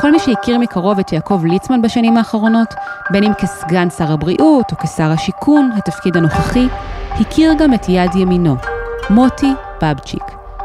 כל 0.00 0.12
מי 0.12 0.18
שהכיר 0.18 0.58
מקרוב 0.58 0.98
את 0.98 1.12
יעקב 1.12 1.42
ליצמן 1.44 1.82
בשנים 1.82 2.16
האחרונות, 2.16 2.74
בין 3.10 3.24
אם 3.24 3.34
כסגן 3.34 3.90
שר 3.90 4.12
הבריאות 4.12 4.72
או 4.72 4.76
כשר 4.76 5.10
השיכון, 5.10 5.70
התפקיד 5.76 6.16
הנוכחי, 6.16 6.68
הכיר 7.10 7.52
גם 7.58 7.74
את 7.74 7.88
יד 7.88 8.14
ימינו, 8.14 8.56
מוטי 9.10 9.52
בבצ'יק. 9.82 10.22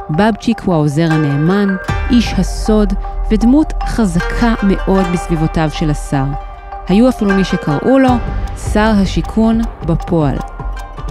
בבצ'יק 0.09 0.61
הוא 0.61 0.73
העוזר 0.73 1.07
הנאמן, 1.11 1.75
איש 2.09 2.33
הסוד 2.37 2.93
ודמות 3.31 3.73
חזקה 3.87 4.53
מאוד 4.63 5.05
בסביבותיו 5.13 5.69
של 5.73 5.89
השר. 5.89 6.25
היו 6.87 7.09
אפילו 7.09 7.31
מי 7.31 7.43
שקראו 7.43 7.99
לו 7.99 8.11
שר 8.73 8.91
השיכון 9.01 9.61
בפועל. 9.85 10.37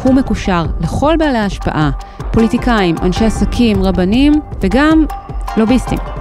הוא 0.03 0.15
מקושר 0.15 0.65
לכל 0.81 1.15
בעלי 1.19 1.39
ההשפעה, 1.39 1.91
פוליטיקאים, 2.33 2.97
אנשי 3.03 3.25
עסקים, 3.25 3.83
רבנים 3.83 4.33
וגם 4.61 5.05
לוביסטים. 5.57 6.14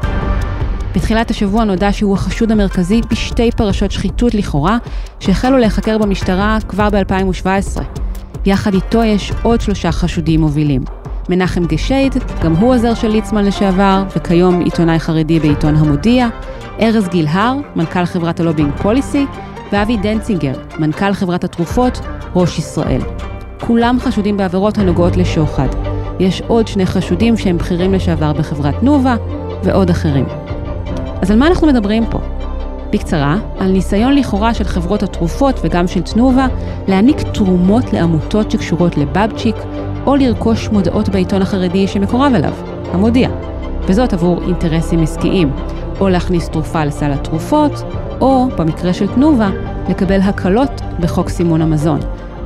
בתחילת 0.96 1.32
השבוע 1.32 1.64
נודע 1.64 1.94
שהוא 1.94 2.14
החשוד 2.14 2.52
המרכזי 2.52 3.02
בשתי 3.12 3.52
פרשות 3.52 3.92
שחיתות 3.92 4.34
לכאורה, 4.34 4.78
שהחלו 5.20 5.58
להיחקר 5.58 5.98
במשטרה 5.98 6.58
כבר 6.68 6.90
ב-2017. 6.90 7.82
יחד 8.46 8.74
איתו 8.74 9.04
יש 9.04 9.32
עוד 9.44 9.62
שלושה 9.62 9.92
חשודים 9.92 10.42
מובילים. 10.42 10.84
מנחם 11.30 11.66
גשייד, 11.66 12.16
גם 12.44 12.56
הוא 12.56 12.74
עוזר 12.74 12.94
של 12.94 13.08
ליצמן 13.08 13.46
לשעבר, 13.46 14.04
וכיום 14.16 14.60
עיתונאי 14.60 15.00
חרדי 15.00 15.40
בעיתון 15.40 15.76
המודיע, 15.76 16.28
ארז 16.82 17.08
גילהר, 17.08 17.58
מנכ"ל 17.76 18.06
חברת 18.06 18.40
הלובינג 18.40 18.72
פוליסי, 18.82 19.26
ואבי 19.72 19.98
דנצינגר, 19.98 20.54
מנכ"ל 20.80 21.14
חברת 21.14 21.44
התרופות, 21.44 22.00
ראש 22.36 22.60
ישראל. 22.60 23.02
כולם 23.62 23.98
חשודים 24.00 24.38
בעבירות 24.38 24.78
הנוגעות 24.78 25.18
לשוחד. 25.18 25.68
יש 26.20 26.42
עוד 26.48 26.68
שני 26.68 26.86
חשודים 26.86 27.38
שהם 27.38 27.58
בכירים 27.58 27.94
לשעבר 27.94 28.34
בחברת 28.34 28.80
תנובה, 28.80 29.16
ועוד 29.64 29.90
אחרים. 29.90 30.43
אז 31.24 31.32
על 31.32 31.38
מה 31.38 31.48
אנחנו 31.48 31.68
מדברים 31.68 32.06
פה? 32.06 32.20
בקצרה, 32.92 33.38
על 33.60 33.72
ניסיון 33.72 34.16
לכאורה 34.16 34.54
של 34.54 34.64
חברות 34.64 35.04
התרופות 35.04 35.60
וגם 35.64 35.88
של 35.88 36.02
תנובה 36.02 36.48
להעניק 36.88 37.18
תרומות 37.34 37.94
לעמותות 37.94 38.52
שקשורות 38.52 38.98
לבבצ'יק, 38.98 39.56
או 40.06 40.16
לרכוש 40.16 40.70
מודעות 40.70 41.10
בעיתון 41.10 41.42
החרדי 41.42 41.88
שמקורב 41.88 42.34
אליו, 42.36 42.54
המודיע. 42.92 43.30
וזאת 43.86 44.14
עבור 44.14 44.42
אינטרסים 44.48 45.04
עסקיים, 45.04 45.52
או 46.00 46.10
להכניס 46.10 46.50
תרופה 46.50 46.86
לסל 46.86 47.12
התרופות, 47.12 47.72
או, 48.22 48.48
במקרה 48.58 48.94
של 48.94 49.08
תנובה, 49.08 49.50
לקבל 49.90 50.22
הקלות 50.22 50.82
בחוק 51.00 51.30
סימון 51.30 51.62
המזון. 51.62 52.00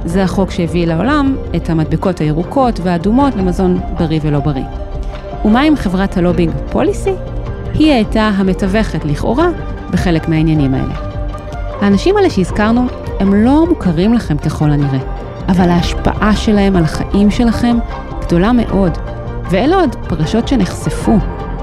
זה 0.06 0.24
החוק 0.24 0.52
שהביא 0.52 0.88
לעולם 0.88 1.36
את 1.56 1.70
המדבקות 1.70 2.20
הירוקות 2.20 2.80
והאדומות 2.84 3.36
למזון 3.36 3.80
בריא 3.98 4.20
ולא 4.24 4.40
בריא. 4.40 4.66
ומה 5.46 5.62
עם 5.62 5.76
חברת 5.76 6.18
הלובינג 6.18 6.54
פוליסי? 6.72 7.14
היא 7.74 7.92
הייתה 7.92 8.32
המתווכת 8.38 9.06
לכאורה 9.06 9.48
בחלק 9.92 10.30
מהעניינים 10.30 10.74
האלה. 10.74 10.94
האנשים 11.82 12.18
האלה 12.18 12.30
שהזכרנו, 12.30 12.86
הם 13.20 13.34
לא 13.34 13.66
מוכרים 13.70 14.14
לכם 14.14 14.38
ככל 14.38 14.72
הנראה, 14.72 15.00
אבל 15.48 15.70
ההשפעה 15.70 16.36
שלהם 16.36 16.76
על 16.76 16.84
החיים 16.84 17.32
שלכם 17.32 17.78
גדולה 18.22 18.52
מאוד. 18.52 18.98
ואלה 19.50 19.76
עוד 19.76 19.96
פרשות 20.08 20.48
שנחשפו, 20.48 21.18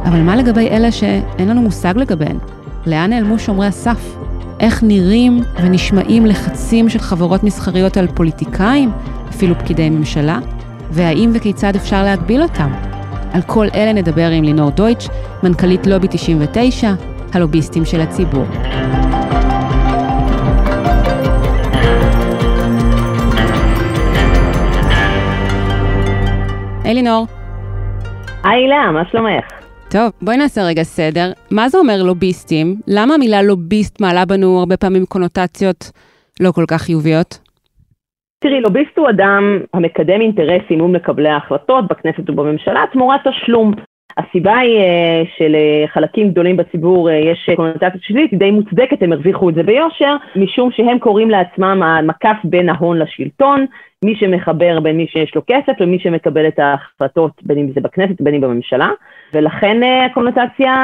אבל 0.04 0.20
מה 0.20 0.36
לגבי 0.36 0.68
אלה 0.68 0.92
שאין 0.92 1.48
לנו 1.48 1.62
מושג 1.62 1.94
לגביהן? 1.96 2.38
לאן 2.86 3.10
נעלמו 3.10 3.38
שומרי 3.38 3.66
הסף? 3.66 4.16
איך 4.60 4.82
נראים 4.82 5.42
ונשמעים 5.62 6.26
לחצים 6.26 6.88
של 6.88 6.98
חברות 6.98 7.44
מסחריות 7.44 7.96
על 7.96 8.06
פוליטיקאים, 8.06 8.90
אפילו 9.30 9.58
פקידי 9.58 9.90
ממשלה? 9.90 10.38
והאם 10.90 11.30
וכיצד 11.34 11.76
אפשר 11.76 12.02
להגביל 12.02 12.42
אותם? 12.42 12.93
על 13.34 13.42
כל 13.42 13.66
אלה 13.74 13.92
נדבר 13.92 14.30
עם 14.30 14.44
לינור 14.44 14.70
דויטש, 14.70 15.08
מנכ"לית 15.42 15.86
לובי 15.86 16.08
99, 16.10 16.94
הלוביסטים 17.32 17.84
של 17.84 18.00
הציבור. 18.00 18.44
היי 26.84 26.94
לינור. 26.94 27.26
היי 28.44 28.68
לאה, 28.68 28.92
מה 28.92 29.02
שלומך? 29.10 29.44
טוב, 29.88 30.10
בואי 30.22 30.36
נעשה 30.36 30.62
רגע 30.62 30.82
סדר. 30.82 31.32
מה 31.50 31.68
זה 31.68 31.78
אומר 31.78 32.02
לוביסטים? 32.02 32.76
למה 32.86 33.14
המילה 33.14 33.42
לוביסט 33.42 34.00
מעלה 34.00 34.24
בנו 34.24 34.58
הרבה 34.58 34.76
פעמים 34.76 35.06
קונוטציות 35.06 35.90
לא 36.40 36.52
כל 36.52 36.64
כך 36.68 36.82
חיוביות? 36.82 37.43
תראי, 38.44 38.60
לוביסט 38.60 38.98
הוא 38.98 39.10
אדם 39.10 39.60
המקדם 39.74 40.20
אינטרסים 40.20 40.78
מול 40.78 40.90
מקבלי 40.90 41.28
ההחלטות 41.28 41.88
בכנסת 41.88 42.30
ובממשלה 42.30 42.84
תמורת 42.92 43.20
תשלום. 43.28 43.72
הסיבה 44.18 44.56
היא 44.56 44.78
אה, 44.78 45.22
שלחלקים 45.36 46.30
גדולים 46.30 46.56
בציבור 46.56 47.10
אה, 47.10 47.14
יש 47.14 47.50
קונוטציה 47.56 48.00
שלילית, 48.00 48.30
היא 48.30 48.38
די 48.38 48.50
מוצדקת, 48.50 49.02
הם 49.02 49.12
הרוויחו 49.12 49.50
את 49.50 49.54
זה 49.54 49.62
ביושר, 49.62 50.16
משום 50.36 50.70
שהם 50.72 50.98
קוראים 50.98 51.30
לעצמם 51.30 51.82
המקף 51.82 52.36
בין 52.44 52.68
ההון 52.68 52.98
לשלטון, 52.98 53.66
מי 54.04 54.16
שמחבר 54.16 54.80
בין 54.80 54.96
מי 54.96 55.06
שיש 55.10 55.34
לו 55.34 55.42
כסף 55.46 55.80
למי 55.80 55.98
שמקבל 55.98 56.48
את 56.48 56.58
ההחלטות, 56.58 57.32
בין 57.42 57.58
אם 57.58 57.72
זה 57.74 57.80
בכנסת 57.80 58.20
ובין 58.20 58.34
אם 58.34 58.40
בממשלה, 58.40 58.88
ולכן 59.34 59.82
אה, 59.82 60.04
הקונוטציה 60.04 60.74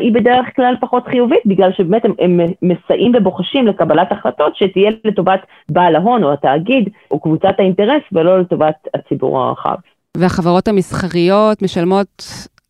היא 0.00 0.12
בדרך 0.12 0.46
כלל 0.56 0.74
פחות 0.80 1.06
חיובית, 1.06 1.40
בגלל 1.46 1.72
שבאמת 1.72 2.04
הם, 2.04 2.12
הם 2.18 2.40
מסייעים 2.62 3.12
ובוחשים 3.16 3.66
לקבלת 3.66 4.12
החלטות 4.12 4.56
שתהיה 4.56 4.90
לטובת 5.04 5.40
בעל 5.68 5.96
ההון 5.96 6.24
או 6.24 6.32
התאגיד 6.32 6.88
או 7.10 7.20
קבוצת 7.20 7.54
האינטרס 7.58 8.02
ולא 8.12 8.40
לטובת 8.40 8.74
הציבור 8.94 9.40
הרחב. 9.40 9.76
והחברות 10.16 10.68
המסחריות 10.68 11.62
משלמות 11.62 12.22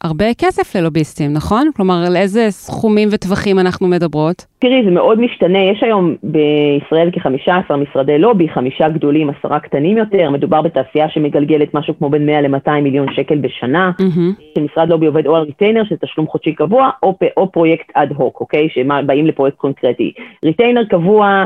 הרבה 0.04 0.24
כסף 0.38 0.76
ללוביסטים, 0.76 1.32
נכון? 1.32 1.70
כלומר, 1.76 2.04
על 2.06 2.16
איזה 2.16 2.50
סכומים 2.50 3.08
וטווחים 3.12 3.58
אנחנו 3.58 3.88
מדברות? 3.88 4.46
תראי, 4.58 4.84
זה 4.84 4.90
מאוד 4.90 5.20
משתנה. 5.20 5.58
יש 5.58 5.82
היום 5.82 6.14
בישראל 6.22 7.10
כ-15 7.12 7.76
משרדי 7.76 8.18
לובי, 8.18 8.48
חמישה 8.48 8.88
גדולים, 8.88 9.30
עשרה 9.30 9.60
קטנים 9.60 9.98
יותר. 9.98 10.30
מדובר 10.30 10.62
בתעשייה 10.62 11.08
שמגלגלת 11.08 11.74
משהו 11.74 11.94
כמו 11.98 12.10
בין 12.10 12.26
100 12.26 12.40
ל-200 12.40 12.70
מיליון 12.70 13.06
שקל 13.12 13.38
בשנה. 13.38 13.90
Mm-hmm. 14.00 14.60
משרד 14.60 14.88
לובי 14.88 15.06
עובד 15.06 15.26
או 15.26 15.36
על 15.36 15.42
retainer, 15.42 15.84
שזה 15.84 15.96
תשלום 15.96 16.26
חודשי 16.26 16.52
קבוע, 16.52 16.90
או, 17.02 17.14
או 17.36 17.52
פרויקט 17.52 17.90
אד 17.94 18.12
הוק, 18.16 18.40
אוקיי? 18.40 18.68
שבאים 18.68 19.26
לפרויקט 19.26 19.56
קונקרטי. 19.56 20.12
retainer 20.44 20.84
קבוע 20.84 21.44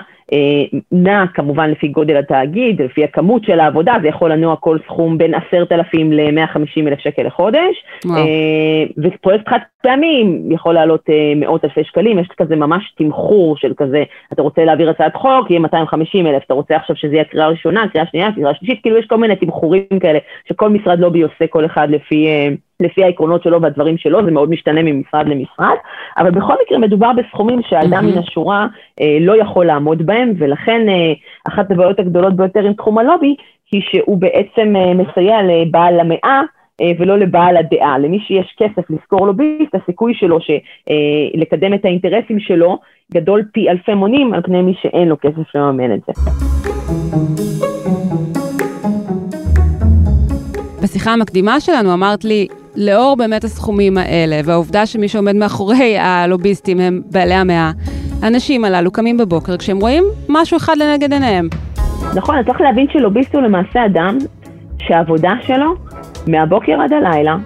נע 0.92 1.24
כמובן 1.34 1.70
לפי 1.70 1.88
גודל 1.88 2.16
התאגיד, 2.16 2.82
לפי 2.82 3.04
הכמות 3.04 3.44
של 3.44 3.60
העבודה, 3.60 3.94
זה 4.02 4.08
יכול 4.08 4.32
לנוע 4.32 4.56
כל 4.56 4.78
סכום 4.86 5.18
בין 5.18 5.34
עשרת 5.34 5.72
אלפים 5.72 6.12
ל-150 6.12 6.88
אלף 6.88 6.98
שקל 6.98 7.22
לחודש, 7.22 7.84
וואו. 8.04 8.18
אה, 8.18 8.84
ופרויקט 8.98 9.48
חד 9.48 9.58
פעמים 9.82 10.52
יכול 10.52 10.74
לעלות 10.74 11.04
אה, 11.10 11.32
מאות 11.36 11.64
אלפי 11.64 11.84
שקלים, 11.84 12.18
יש 12.18 12.28
כזה 12.36 12.56
ממש 12.56 12.94
תמחור 12.96 13.56
של 13.56 13.72
כזה, 13.76 14.04
אתה 14.32 14.42
רוצה 14.42 14.64
להעביר 14.64 14.90
הצעת 14.90 15.16
חוק, 15.16 15.50
יהיה 15.50 15.60
250 15.60 16.26
אלף, 16.26 16.42
אתה 16.46 16.54
רוצה 16.54 16.76
עכשיו 16.76 16.96
שזה 16.96 17.14
יהיה 17.14 17.24
קריאה 17.24 17.48
ראשונה, 17.48 17.88
קריאה 17.88 18.06
שנייה, 18.10 18.32
קריאה 18.32 18.54
שלישית, 18.54 18.82
כאילו 18.82 18.98
יש 18.98 19.06
כל 19.06 19.16
מיני 19.16 19.36
תמחורים 19.36 19.98
כאלה, 20.00 20.18
שכל 20.48 20.68
משרד 20.68 21.00
לובי 21.00 21.22
עושה 21.22 21.46
כל 21.50 21.66
אחד 21.66 21.90
לפי... 21.90 22.28
לפי 22.80 23.04
העקרונות 23.04 23.42
שלו 23.42 23.62
והדברים 23.62 23.98
שלו, 23.98 24.24
זה 24.24 24.30
מאוד 24.30 24.50
משתנה 24.50 24.82
ממשרד 24.82 25.28
למשרד, 25.28 25.76
אבל 26.18 26.30
בכל 26.30 26.54
מקרה 26.66 26.78
מדובר 26.78 27.10
בסכומים 27.12 27.60
שאדם 27.68 28.06
מן 28.06 28.18
השורה 28.18 28.66
אה, 29.00 29.18
לא 29.20 29.40
יכול 29.40 29.66
לעמוד 29.66 30.06
בהם, 30.06 30.32
ולכן 30.38 30.88
אה, 30.88 31.12
אחת 31.48 31.70
הבעיות 31.70 31.98
הגדולות 31.98 32.36
ביותר 32.36 32.60
עם 32.60 32.72
תחום 32.72 32.98
הלובי, 32.98 33.36
היא 33.72 33.82
שהוא 33.84 34.18
בעצם 34.18 34.76
אה, 34.76 34.94
מסייע 34.94 35.36
לבעל 35.42 36.00
המאה, 36.00 36.42
אה, 36.80 36.92
ולא 36.98 37.18
לבעל 37.18 37.56
הדעה. 37.56 37.98
למי 37.98 38.18
שיש 38.26 38.56
כסף 38.58 38.90
לשכור 38.90 39.26
לוביסט, 39.26 39.74
הסיכוי 39.74 40.14
שלו 40.14 40.40
ש, 40.40 40.50
אה, 40.90 40.94
לקדם 41.34 41.74
את 41.74 41.84
האינטרסים 41.84 42.40
שלו 42.40 42.78
גדול 43.12 43.44
פי 43.52 43.70
אלפי 43.70 43.94
מונים 43.94 44.34
על 44.34 44.42
פני 44.42 44.62
מי 44.62 44.74
שאין 44.82 45.08
לו 45.08 45.16
כסף 45.20 45.54
לממן 45.54 45.94
את 45.94 46.00
זה. 46.06 46.12
בשיחה 50.82 51.12
המקדימה 51.12 51.60
שלנו 51.60 51.94
אמרת 51.94 52.24
לי, 52.24 52.48
לאור 52.76 53.16
באמת 53.16 53.44
הסכומים 53.44 53.98
האלה, 53.98 54.40
והעובדה 54.44 54.86
שמי 54.86 55.08
שעומד 55.08 55.36
מאחורי 55.36 55.98
הלוביסטים 55.98 56.80
הם 56.80 57.02
בעלי 57.10 57.34
המאה, 57.34 57.70
האנשים 58.22 58.64
הללו 58.64 58.90
קמים 58.90 59.16
בבוקר 59.16 59.56
כשהם 59.56 59.80
רואים 59.80 60.04
משהו 60.28 60.56
אחד 60.56 60.76
לנגד 60.76 61.12
עיניהם. 61.12 61.48
נכון, 62.16 62.38
אז 62.38 62.46
צריך 62.46 62.60
להבין 62.60 62.86
שלוביסט 62.92 63.34
הוא 63.34 63.42
למעשה 63.42 63.86
אדם 63.86 64.18
שהעבודה 64.78 65.32
שלו 65.46 65.74
מהבוקר 66.26 66.72
עד 66.80 66.92
הלילה 66.92 67.36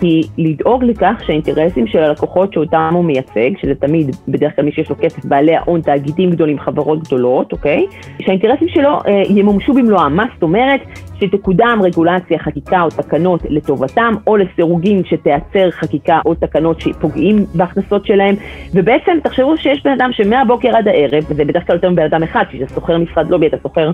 היא 0.00 0.24
לדאוג 0.38 0.84
לכך 0.84 1.22
שהאינטרסים 1.26 1.86
של 1.86 1.98
הלקוחות 1.98 2.52
שאותם 2.52 2.90
הוא 2.94 3.04
מייצג, 3.04 3.50
שזה 3.62 3.74
תמיד 3.74 4.16
בדרך 4.28 4.56
כלל 4.56 4.64
מי 4.64 4.72
שיש 4.72 4.90
לו 4.90 4.96
כסף, 5.00 5.24
בעלי 5.24 5.56
ההון, 5.56 5.80
תאגידים 5.80 6.30
גדולים, 6.30 6.58
חברות 6.60 7.02
גדולות, 7.02 7.52
אוקיי? 7.52 7.86
שהאינטרסים 8.22 8.68
שלו 8.68 8.90
אה, 8.90 9.22
ימומשו 9.28 9.72
במלואם. 9.72 10.16
מה 10.16 10.24
זאת 10.34 10.42
אומרת? 10.42 10.80
שתקודם 11.20 11.80
רגולציה, 11.82 12.38
חקיקה 12.38 12.82
או 12.82 12.88
תקנות 12.88 13.40
לטובתם, 13.48 14.14
או 14.26 14.36
לסירוגין 14.36 15.02
שתייצר 15.04 15.70
חקיקה 15.70 16.20
או 16.26 16.34
תקנות 16.34 16.80
שפוגעים 16.80 17.46
בהכנסות 17.54 18.06
שלהם, 18.06 18.34
ובעצם 18.74 19.18
תחשבו 19.22 19.56
שיש 19.56 19.82
בן 19.84 19.90
אדם 19.90 20.10
שמהבוקר 20.12 20.76
עד 20.76 20.88
הערב, 20.88 21.24
וזה 21.30 21.44
בדרך 21.44 21.66
כלל 21.66 21.76
יותר 21.76 21.90
מבן 21.90 22.02
אדם 22.02 22.22
אחד, 22.22 22.44
כשאתה 22.50 22.74
שוכר 22.74 22.98
משרד 22.98 23.30
לובי, 23.30 23.46
אתה 23.46 23.56
שוכר 23.62 23.90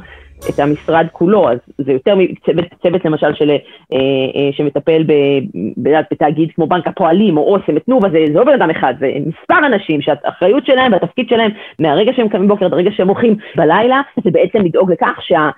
את 0.51 0.59
המשרד 0.59 1.07
כולו, 1.13 1.51
אז 1.51 1.59
זה 1.79 1.93
יותר 1.93 2.15
מצוות, 2.15 2.65
צוות 2.83 3.05
למשל 3.05 3.35
של, 3.35 3.51
אה, 3.51 3.57
אה, 4.37 4.53
שמטפל 4.53 5.03
ב, 5.07 5.13
בתאגיד 6.11 6.51
כמו 6.55 6.67
בנק 6.67 6.87
הפועלים 6.87 7.37
או 7.37 7.55
אוסם 7.55 7.73
ותנובה, 7.77 8.09
זה, 8.11 8.19
זה 8.27 8.39
לא 8.39 8.45
בן 8.45 8.53
אדם 8.53 8.71
אחד, 8.71 8.95
זה 9.01 9.13
מספר 9.27 9.67
אנשים 9.67 10.03
שהאחריות 10.03 10.67
שלהם 10.67 10.93
והתפקיד 10.93 11.29
שלהם 11.29 11.51
מהרגע 11.79 12.13
שהם 12.17 12.29
קמים 12.29 12.49
בוקר 12.49 12.67
עד 12.67 12.73
הרגע 12.73 12.91
שהם 12.93 13.09
הולכים 13.09 13.37
בלילה, 13.57 14.01
זה 14.25 14.31
בעצם 14.31 14.59
לדאוג 14.59 14.93
לכך 14.93 15.19
שה... 15.21 15.51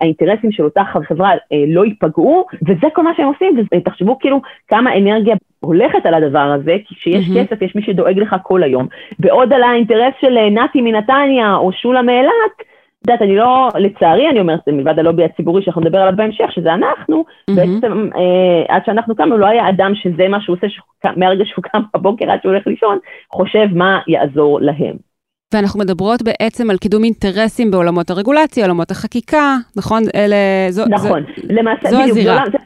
האינטרסים 0.00 0.52
של 0.52 0.64
אותה 0.64 0.82
חברה 0.84 1.30
לא 1.66 1.84
ייפגעו, 1.84 2.46
וזה 2.62 2.86
כל 2.92 3.02
מה 3.02 3.10
שהם 3.16 3.26
עושים, 3.26 3.66
ותחשבו 3.74 4.18
כאילו 4.18 4.40
כמה 4.68 4.96
אנרגיה 4.96 5.34
הולכת 5.60 6.06
על 6.06 6.14
הדבר 6.14 6.38
הזה, 6.38 6.76
כי 6.86 6.94
כשיש 6.94 7.28
mm-hmm. 7.28 7.46
כסף 7.46 7.62
יש 7.62 7.76
מי 7.76 7.82
שדואג 7.82 8.18
לך 8.18 8.36
כל 8.42 8.62
היום. 8.62 8.86
בעוד 9.18 9.52
על 9.52 9.62
האינטרס 9.62 10.14
של 10.20 10.38
נתי 10.50 10.80
מנתניה 10.80 11.54
או 11.54 11.72
שולה 11.72 12.02
מאילת, 12.02 12.71
יודעת, 13.06 13.22
אני 13.22 13.36
לא, 13.36 13.68
לצערי 13.78 14.30
אני 14.30 14.40
אומרת, 14.40 14.68
מלבד 14.68 14.98
הלובי 14.98 15.24
הציבורי 15.24 15.62
שאנחנו 15.62 15.80
נדבר 15.80 15.98
עליו 15.98 16.16
בהמשך, 16.16 16.52
שזה 16.52 16.74
אנחנו, 16.74 17.24
mm-hmm. 17.28 17.54
בעצם 17.54 18.08
אה, 18.16 18.76
עד 18.76 18.82
שאנחנו 18.86 19.16
קמנו 19.16 19.38
לא 19.38 19.46
היה 19.46 19.68
אדם 19.68 19.92
שזה 19.94 20.28
מה 20.28 20.40
שהוא 20.40 20.56
עושה 20.56 20.66
מהרגע 21.16 21.44
שהוא 21.44 21.62
קם 21.62 21.82
בבוקר 21.94 22.30
עד 22.30 22.38
שהוא 22.42 22.52
הולך 22.52 22.66
לישון, 22.66 22.98
חושב 23.32 23.66
מה 23.72 24.00
יעזור 24.06 24.60
להם. 24.60 25.11
ואנחנו 25.54 25.80
מדברות 25.80 26.22
בעצם 26.22 26.70
על 26.70 26.76
קידום 26.76 27.04
אינטרסים 27.04 27.70
בעולמות 27.70 28.10
הרגולציה, 28.10 28.64
עולמות 28.64 28.90
החקיקה, 28.90 29.56
נכון? 29.76 30.02
אלה, 30.14 30.36
זו, 30.70 30.82
נכון, 30.88 31.22
זו, 31.36 31.42
למעשה, 31.50 31.88
זו 31.90 31.96
בדיוק, 31.96 32.10
הזירה. 32.10 32.42
זה, 32.52 32.58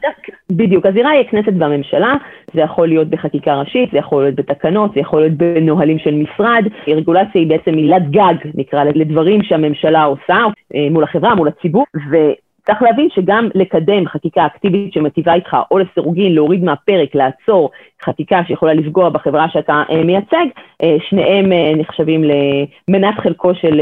בדיוק, 0.51 0.85
הזירה 0.85 1.09
היא 1.09 1.21
הכנסת 1.27 1.51
והממשלה, 1.59 2.13
זה 2.53 2.61
יכול 2.61 2.87
להיות 2.87 3.07
בחקיקה 3.07 3.55
ראשית, 3.55 3.89
זה 3.91 3.97
יכול 3.97 4.23
להיות 4.23 4.35
בתקנות, 4.35 4.93
זה 4.93 4.99
יכול 4.99 5.21
להיות 5.21 5.33
בנהלים 5.33 5.99
של 5.99 6.13
משרד, 6.13 6.63
רגולציה 6.87 7.41
היא 7.41 7.47
בעצם 7.47 7.71
מילת 7.71 8.11
גג, 8.11 8.35
נקרא 8.55 8.83
לדברים 8.83 9.43
שהממשלה 9.43 10.03
עושה 10.03 10.37
אה, 10.75 10.87
מול 10.91 11.03
החברה, 11.03 11.35
מול 11.35 11.47
הציבור, 11.47 11.85
ו... 12.11 12.17
צריך 12.67 12.81
להבין 12.81 13.09
שגם 13.15 13.49
לקדם 13.55 14.07
חקיקה 14.07 14.45
אקטיבית 14.45 14.93
שמטיבה 14.93 15.33
איתך, 15.33 15.57
או 15.71 15.79
לסירוגין, 15.79 16.35
להוריד 16.35 16.63
מהפרק, 16.63 17.15
לעצור 17.15 17.71
חקיקה 18.03 18.41
שיכולה 18.47 18.73
לפגוע 18.73 19.09
בחברה 19.09 19.49
שאתה 19.49 19.83
אה, 19.89 20.03
מייצג, 20.03 20.45
אה, 20.83 20.97
שניהם 21.09 21.51
אה, 21.51 21.71
נחשבים 21.77 22.23
למנת 22.23 23.19
חלקו 23.19 23.55
של, 23.55 23.81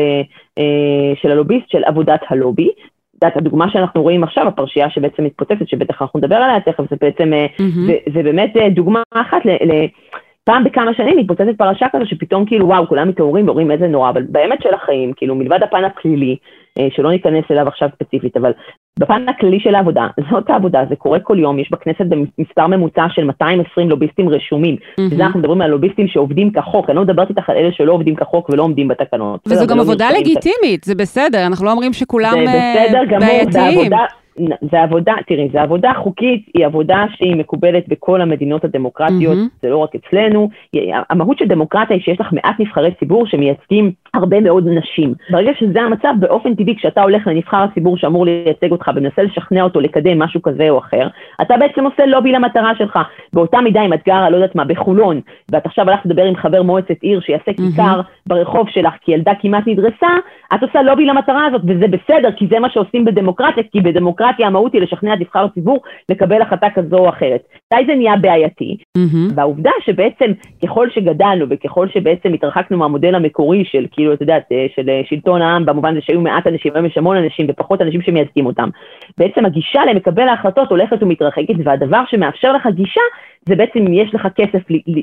של 1.21 1.31
הלוביסט, 1.31 1.69
של 1.69 1.83
עבודת 1.83 2.19
הלובי. 2.29 2.69
את 2.69 3.23
יודעת, 3.23 3.37
הדוגמה 3.37 3.71
שאנחנו 3.71 4.01
רואים 4.01 4.23
עכשיו, 4.23 4.47
הפרשייה 4.47 4.89
שבעצם 4.89 5.23
מתפוצצת, 5.23 5.67
שבטח 5.67 6.01
אנחנו 6.01 6.19
נדבר 6.19 6.35
עליה 6.35 6.59
תכף, 6.59 6.83
זה 6.89 6.95
בעצם, 7.01 7.31
mm-hmm. 7.33 7.87
זה, 7.87 7.93
זה 8.13 8.23
באמת 8.23 8.53
דוגמה 8.75 9.01
אחת 9.13 9.45
ל... 9.45 9.49
ל 9.49 9.87
פעם 10.43 10.63
בכמה 10.63 10.93
שנים 10.93 11.17
מתפוצצת 11.17 11.57
פרשה 11.57 11.85
כזו 11.91 12.05
שפתאום 12.05 12.45
כאילו 12.45 12.67
וואו, 12.67 12.87
כולם 12.87 13.09
מתעוררים 13.09 13.45
ואומרים 13.47 13.71
איזה 13.71 13.87
נורא, 13.87 14.09
אבל 14.09 14.23
באמת 14.29 14.61
של 14.61 14.73
החיים, 14.73 15.13
כאילו 15.13 15.35
מלבד 15.35 15.63
הפן 15.63 15.83
הפלילי, 15.83 16.35
שלא 16.89 17.11
ניכנס 17.11 17.43
אליו 17.51 17.67
עכשיו 17.67 17.89
ספציפית, 17.95 18.37
אבל 18.37 18.51
בפן 18.99 19.29
הכללי 19.29 19.59
של 19.59 19.75
העבודה, 19.75 20.07
זאת 20.31 20.49
העבודה, 20.49 20.83
זה 20.89 20.95
קורה 20.95 21.19
כל 21.19 21.39
יום, 21.39 21.59
יש 21.59 21.71
בכנסת 21.71 22.05
במספר 22.09 22.67
ממוצע 22.67 23.05
של 23.09 23.23
220 23.23 23.89
לוביסטים 23.89 24.29
רשומים, 24.29 24.75
mm-hmm. 24.75 25.23
אנחנו 25.23 25.39
מדברים 25.39 25.61
על 25.61 25.69
לוביסטים 25.69 26.07
שעובדים 26.07 26.51
כחוק, 26.51 26.89
אני 26.89 26.95
לא 26.95 27.01
מדברת 27.01 27.29
איתך 27.29 27.49
על 27.49 27.57
אלה 27.57 27.71
שלא 27.71 27.93
עובדים 27.93 28.15
כחוק 28.15 28.49
ולא 28.49 28.63
עומדים 28.63 28.87
בתקנות. 28.87 29.39
וזו 29.47 29.67
גם 29.67 29.77
לא 29.77 29.81
עבודה 29.81 30.07
לגיטימית, 30.19 30.83
זה 30.83 30.95
בסדר, 30.95 31.45
אנחנו 31.45 31.65
לא 31.65 31.71
אומרים 31.71 31.93
שכולם 31.93 32.33
בעייתיים. 32.45 33.51
זה 33.51 33.65
עבודה... 33.67 34.05
זה 34.71 34.81
עבודה, 34.81 35.13
תראי, 35.27 35.49
זה 35.53 35.61
עבודה 35.61 35.91
חוקית, 36.03 36.45
היא 36.53 36.65
עבודה 36.65 37.05
שהיא 37.15 37.35
מקובלת 37.35 37.87
בכל 37.87 38.21
המדינות 38.21 38.63
הדמוקרטיות, 38.63 39.37
mm-hmm. 39.37 39.59
זה 39.61 39.69
לא 39.69 39.77
רק 39.77 39.89
אצלנו. 39.95 40.49
המהות 41.09 41.37
של 41.37 41.45
דמוקרטיה 41.45 41.95
היא 41.95 42.03
שיש 42.03 42.19
לך 42.19 42.33
מעט 42.33 42.59
נבחרי 42.59 42.91
ציבור 42.99 43.27
שמייצגים 43.27 43.91
הרבה 44.15 44.39
מאוד 44.39 44.67
נשים. 44.67 45.13
ברגע 45.29 45.51
שזה 45.59 45.81
המצב, 45.81 46.13
באופן 46.19 46.55
טבעי, 46.55 46.75
כשאתה 46.75 47.01
הולך 47.01 47.27
לנבחר 47.27 47.57
הציבור 47.57 47.97
שאמור 47.97 48.25
לייצג 48.25 48.71
אותך 48.71 48.91
ומנסה 48.95 49.23
לשכנע 49.23 49.63
אותו 49.63 49.79
לקדם 49.81 50.19
משהו 50.19 50.41
כזה 50.41 50.69
או 50.69 50.79
אחר, 50.79 51.07
אתה 51.41 51.57
בעצם 51.57 51.85
עושה 51.85 52.05
לובי 52.05 52.31
למטרה 52.31 52.71
שלך. 52.77 52.99
באותה 53.33 53.61
מידה 53.61 53.81
עם 53.81 53.93
אתגר, 53.93 54.29
לא 54.29 54.35
יודעת 54.35 54.55
מה, 54.55 54.65
בחולון, 54.65 55.19
ואת 55.51 55.65
עכשיו 55.65 55.89
הלכת 55.89 56.05
לדבר 56.05 56.23
עם 56.23 56.35
חבר 56.35 56.63
מועצת 56.63 57.01
עיר 57.01 57.19
שיעשה. 57.19 57.51
כיכר 57.53 58.01
ברחוב 58.27 58.69
שלך 58.69 58.93
כי 59.01 59.11
ילדה 59.11 59.31
כמעט 59.41 59.63
נדרסה, 59.67 60.07
את 60.53 60.63
עושה 60.63 60.81
לובי 60.81 61.05
למטרה 61.05 61.45
הזאת, 61.45 61.61
וזה 61.67 61.85
בסדר, 61.87 62.31
כי 62.31 62.47
זה 62.51 62.59
מה 62.59 62.69
שעושים 62.69 63.05
בדמוקרטיה, 63.05 63.63
כי 63.71 63.81
בדמוקרטיה 63.81 64.47
המהות 64.47 64.73
היא 64.73 64.81
לשכנע 64.81 65.13
את 65.13 65.19
נבחר 65.19 65.45
הציבור 65.45 65.79
לקבל 66.09 66.41
החלטה 66.41 66.67
כזו 66.75 66.97
או 66.97 67.09
אחרת. 67.09 67.43
מתי 67.73 67.85
זה 67.85 67.95
נהיה 67.95 68.17
בעייתי? 68.17 68.77
והעובדה 69.35 69.71
שבעצם 69.85 70.31
ככל 70.63 70.89
שגדלנו 70.89 71.45
וככל 71.49 71.87
שבעצם 71.89 72.33
התרחקנו 72.33 72.77
מהמודל 72.77 73.15
המקורי 73.15 73.63
של 73.65 73.85
כאילו, 73.91 74.04
את 74.13 74.21
יודעת, 74.21 74.43
אה, 74.51 74.65
של 74.75 74.89
אה, 74.89 75.01
שלטון 75.09 75.41
העם, 75.41 75.65
במובן 75.65 75.91
הזה 75.91 76.01
שהיו 76.01 76.21
מעט 76.21 76.47
אנשים, 76.47 76.71
היום 76.75 76.85
יש 76.85 76.97
המון 76.97 77.17
אנשים 77.17 77.47
ופחות 77.49 77.81
אנשים 77.81 78.01
שמייצגים 78.01 78.45
אותם. 78.45 78.69
בעצם 79.17 79.45
הגישה 79.45 79.85
למקבל 79.85 80.27
ההחלטות 80.27 80.69
הולכת 80.69 81.03
ומתרחקת, 81.03 81.53
והדבר 81.63 82.01
שמאפשר 82.09 82.53
לך 82.53 82.67
גישה 82.67 83.01
זה 83.49 83.55
בעצם 83.55 83.79
אם 83.79 83.93
יש 83.93 84.15
לך 84.15 84.27
כסף 84.35 84.59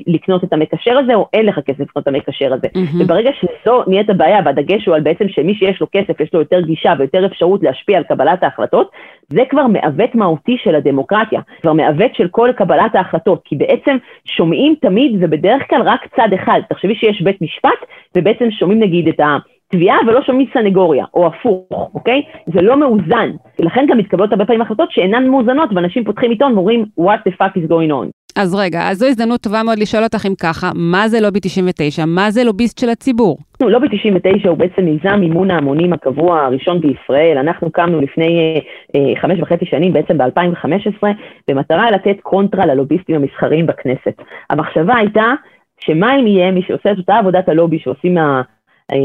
לקנות 0.07 0.43
את 0.43 0.53
המקשר 0.53 0.97
הזה, 0.97 1.15
או 1.15 1.27
אין 1.33 1.45
לך 1.45 1.59
כסף 1.59 1.79
לקנות 1.79 2.03
את 2.03 2.07
המקשר 2.07 2.53
הזה. 2.53 2.67
Mm-hmm. 2.67 3.03
וברגע 3.03 3.29
שזו 3.33 3.83
נהיית 3.87 4.09
הבעיה, 4.09 4.39
והדגש 4.45 4.85
הוא 4.85 4.95
על 4.95 5.01
בעצם 5.01 5.25
שמי 5.29 5.55
שיש 5.55 5.81
לו 5.81 5.87
כסף, 5.91 6.19
יש 6.19 6.33
לו 6.33 6.39
יותר 6.39 6.61
גישה 6.61 6.93
ויותר 6.97 7.25
אפשרות 7.25 7.63
להשפיע 7.63 7.97
על 7.97 8.03
קבלת 8.03 8.43
ההחלטות, 8.43 8.91
זה 9.29 9.41
כבר 9.49 9.67
מעוות 9.67 10.15
מהותי 10.15 10.57
של 10.63 10.75
הדמוקרטיה, 10.75 11.41
כבר 11.61 11.73
מעוות 11.73 12.15
של 12.15 12.27
כל 12.27 12.49
קבלת 12.57 12.95
ההחלטות, 12.95 13.41
כי 13.45 13.55
בעצם 13.55 13.97
שומעים 14.25 14.75
תמיד, 14.81 15.17
ובדרך 15.19 15.61
כלל 15.69 15.81
רק 15.81 16.07
צד 16.15 16.33
אחד. 16.33 16.59
תחשבי 16.69 16.95
שיש 16.95 17.21
בית 17.21 17.41
משפט, 17.41 17.79
ובעצם 18.17 18.51
שומעים 18.51 18.79
נגיד 18.79 18.92
את 19.09 19.19
ה... 19.19 19.37
תביעה 19.73 19.97
ולא 20.07 20.21
שומעים 20.21 20.47
סנגוריה, 20.53 21.05
או 21.13 21.27
הפוך, 21.27 21.91
אוקיי? 21.93 22.21
זה 22.53 22.61
לא 22.61 22.77
מאוזן. 22.77 23.29
לכן 23.59 23.85
גם 23.89 23.97
מתקבלות 23.97 24.31
הרבה 24.31 24.45
פעמים 24.45 24.61
החלטות 24.61 24.91
שאינן 24.91 25.27
מאוזנות, 25.27 25.69
ואנשים 25.75 26.03
פותחים 26.03 26.31
עיתון 26.31 26.53
ואומרים, 26.53 26.85
what 26.99 27.29
the 27.29 27.31
fuck 27.41 27.57
is 27.57 27.69
going 27.69 27.91
on. 27.91 28.07
אז 28.35 28.55
רגע, 28.55 28.89
אז 28.89 28.97
זו 28.97 29.05
הזדמנות 29.05 29.41
טובה 29.41 29.63
מאוד 29.63 29.79
לשאול 29.79 30.03
אותך 30.03 30.25
אם 30.25 30.35
ככה, 30.35 30.71
מה 30.75 31.07
זה 31.07 31.21
לובי 31.21 31.39
99? 31.41 32.05
מה 32.05 32.31
זה 32.31 32.43
לוביסט 32.43 32.79
של 32.79 32.89
הציבור? 32.89 33.37
לובי 33.61 33.87
99 33.97 34.49
הוא 34.49 34.57
בעצם 34.57 34.85
מיזם 34.85 35.19
מימון 35.19 35.51
ההמונים 35.51 35.93
הקבוע 35.93 36.41
הראשון 36.41 36.81
בישראל. 36.81 37.37
אנחנו 37.37 37.71
קמנו 37.71 38.01
לפני 38.01 38.39
אה, 38.39 38.59
אה, 38.95 39.21
חמש 39.21 39.39
וחצי 39.39 39.65
שנים, 39.65 39.93
בעצם 39.93 40.17
ב-2015, 40.17 41.07
במטרה 41.47 41.91
לתת 41.91 42.15
קונטרה 42.21 42.65
ללוביסטים 42.65 43.15
המסחריים 43.15 43.65
בכנסת. 43.65 44.21
המחשבה 44.49 44.95
הייתה 44.95 45.33
שמה 45.79 46.15
אם 46.19 46.27
יהיה 46.27 46.51
מי 46.51 46.61
שעושה 46.67 46.91
את 46.91 46.97
אותה 46.97 47.15
עבודת 47.15 47.49
הלובי 47.49 47.79
שעושים 47.79 48.17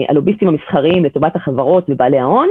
הלוביסטים 0.09 0.49
המסחריים 0.49 1.05
לטובת 1.05 1.37
החברות 1.37 1.85
ובעלי 1.89 2.19
ההון, 2.19 2.49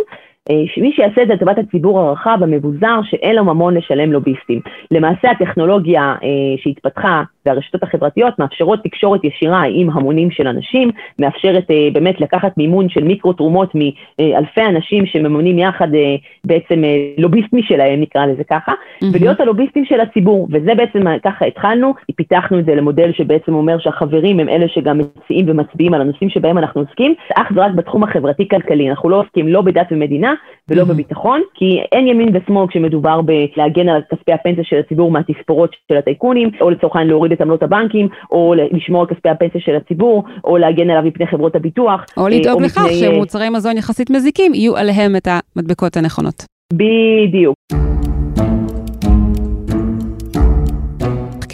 אה, 0.49 0.63
שמי 0.75 0.91
שיעשה 0.95 1.21
את 1.21 1.27
זה 1.27 1.33
לטובת 1.33 1.57
הציבור 1.57 1.99
הרחב, 1.99 2.37
המבוזר, 2.41 2.99
שאין 3.03 3.35
לו 3.35 3.45
ממון 3.45 3.73
לשלם 3.77 4.11
לוביסטים. 4.11 4.59
למעשה 4.91 5.31
הטכנולוגיה 5.31 6.15
אה, 6.23 6.27
שהתפתחה 6.57 7.23
והרשתות 7.47 7.83
החברתיות 7.83 8.39
מאפשרות 8.39 8.83
תקשורת 8.83 9.23
ישירה 9.23 9.63
עם 9.69 9.89
המונים 9.89 10.31
של 10.31 10.47
אנשים, 10.47 10.91
מאפשרת 11.19 11.71
אה, 11.71 11.87
באמת 11.93 12.21
לקחת 12.21 12.57
מימון 12.57 12.89
של 12.89 13.03
מיקרו 13.03 13.33
תרומות 13.33 13.71
מאלפי 13.75 14.61
אנשים 14.61 15.05
שממונים 15.05 15.59
יחד 15.59 15.95
אה, 15.95 16.15
בעצם 16.43 16.83
אה, 16.83 17.09
לוביסט 17.17 17.53
משלהם, 17.53 18.01
נקרא 18.01 18.25
לזה 18.25 18.43
ככה, 18.43 18.71
mm-hmm. 18.71 19.05
ולהיות 19.13 19.39
הלוביסטים 19.39 19.85
של 19.85 19.99
הציבור, 19.99 20.47
וזה 20.51 20.75
בעצם 20.75 21.19
ככה 21.23 21.45
התחלנו, 21.45 21.93
פיתחנו 22.15 22.59
את 22.59 22.65
זה 22.65 22.75
למודל 22.75 23.11
שבעצם 23.13 23.53
אומר 23.53 23.79
שהחברים 23.79 24.39
הם 24.39 24.49
אלה 24.49 24.67
שגם 24.67 24.97
מציעים 24.97 25.45
ומצביעים 25.49 25.93
על 25.93 26.01
הנושאים 26.01 26.29
שבהם 26.29 26.57
אנחנו 26.57 26.81
עוסקים, 26.81 27.15
אך 27.35 27.51
ורק 27.55 27.71
בתחום 27.71 28.03
החברתי-כלכלי, 28.03 28.89
אנחנו 28.89 29.09
לא 29.09 29.19
עוסקים 29.19 29.47
לא 29.47 29.61
בדת 29.61 29.87
ומדינה 29.91 30.33
ולא. 30.69 30.83
בביטחון, 30.83 31.41
כי 31.53 31.79
אין 31.91 32.07
ימין 32.07 32.29
ושמאל 32.35 32.67
כשמדובר 32.67 33.21
בלהגן 33.21 33.89
על 33.89 34.01
כספי 34.11 34.33
הפנסיה 34.33 34.63
של 34.63 34.79
הציבור 34.79 35.11
מהתספורות 35.11 35.75
של 35.91 35.97
הטייקונים, 35.97 36.49
או 36.61 36.69
לצורך 36.69 36.95
העניין 36.95 37.09
להוריד 37.09 37.31
את 37.31 37.41
עמלות 37.41 37.63
הבנקים, 37.63 38.07
או 38.31 38.53
לשמור 38.71 39.01
על 39.01 39.07
כספי 39.07 39.29
הפנסיה 39.29 39.61
של 39.61 39.75
הציבור, 39.75 40.23
או 40.43 40.57
להגן 40.57 40.89
עליו 40.89 41.03
מפני 41.03 41.27
חברות 41.27 41.55
הביטוח. 41.55 42.05
או 42.17 42.27
לדאוג 42.27 42.61
לכך 42.61 42.77
מפני... 42.77 42.93
שמוצרי 42.93 43.49
מזון 43.49 43.77
יחסית 43.77 44.09
מזיקים, 44.09 44.53
יהיו 44.53 44.77
עליהם 44.77 45.15
את 45.15 45.27
המדבקות 45.27 45.97
הנכונות. 45.97 46.45
בדיוק. 46.73 47.86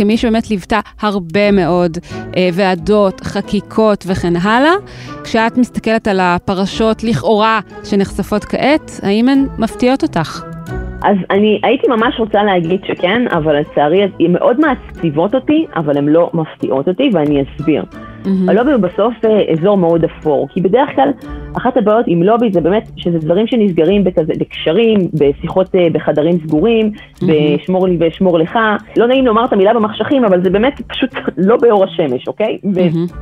כמי 0.04 0.18
שבאמת 0.18 0.50
ליוותה 0.50 0.80
הרבה 1.02 1.52
מאוד 1.52 1.98
אה, 2.38 2.50
ועדות, 2.54 3.22
חקיקות 3.22 4.04
וכן 4.08 4.34
הלאה, 4.36 4.72
כשאת 5.24 5.58
מסתכלת 5.58 6.08
על 6.08 6.20
הפרשות 6.20 7.04
לכאורה 7.04 7.60
שנחשפות 7.84 8.46
כעת, 8.46 8.92
האם 9.04 9.30
הן 9.30 9.46
מפתיעות 9.60 10.04
אותך? 10.04 10.44
אז 11.04 11.18
אני 11.32 11.60
הייתי 11.64 11.88
ממש 11.88 12.20
רוצה 12.20 12.44
להגיד 12.44 12.82
שכן, 12.88 13.28
אבל 13.28 13.60
לצערי 13.60 14.04
הן 14.04 14.12
מאוד 14.34 14.58
מעציבות 14.60 15.36
אותי, 15.36 15.66
אבל 15.76 15.98
הן 15.98 16.08
לא 16.08 16.30
מפתיעות 16.34 16.88
אותי, 16.88 17.10
ואני 17.14 17.44
אסביר. 17.44 17.84
Mm-hmm. 18.24 18.52
הלובי 18.52 18.72
הוא 18.72 18.82
בסוף 18.82 19.14
אה, 19.26 19.54
אזור 19.54 19.78
מאוד 19.78 20.04
אפור, 20.04 20.48
כי 20.54 20.62
בדרך 20.62 20.90
כלל 20.96 21.10
אחת 21.58 21.78
הבעיות 21.78 22.06
עם 22.08 22.24
לובי 22.24 22.52
זה 22.52 22.62
באמת 22.62 22.90
שזה 22.96 23.20
דברים 23.20 23.48
שנסגרים 23.48 24.04
בכזה, 24.04 24.34
בקשרים, 24.40 25.00
בשיחות 25.14 25.76
אה, 25.76 25.88
בחדרים 25.92 26.40
סגורים, 26.48 26.92
mm-hmm. 26.92 27.26
בשמור 27.28 27.88
לי 27.88 27.98
ושמור 28.00 28.40
לך. 28.40 28.60
לא 28.98 29.08
נעים 29.08 29.26
לומר 29.26 29.46
את 29.46 29.54
המילה 29.54 29.74
במחשכים, 29.74 30.26
אבל 30.26 30.44
זה 30.44 30.50
באמת 30.50 30.82
פשוט 30.88 31.12
לא 31.48 31.58
באור 31.58 31.84
השמש, 31.84 32.28
אוקיי? 32.28 32.58
Mm-hmm. 32.64 33.14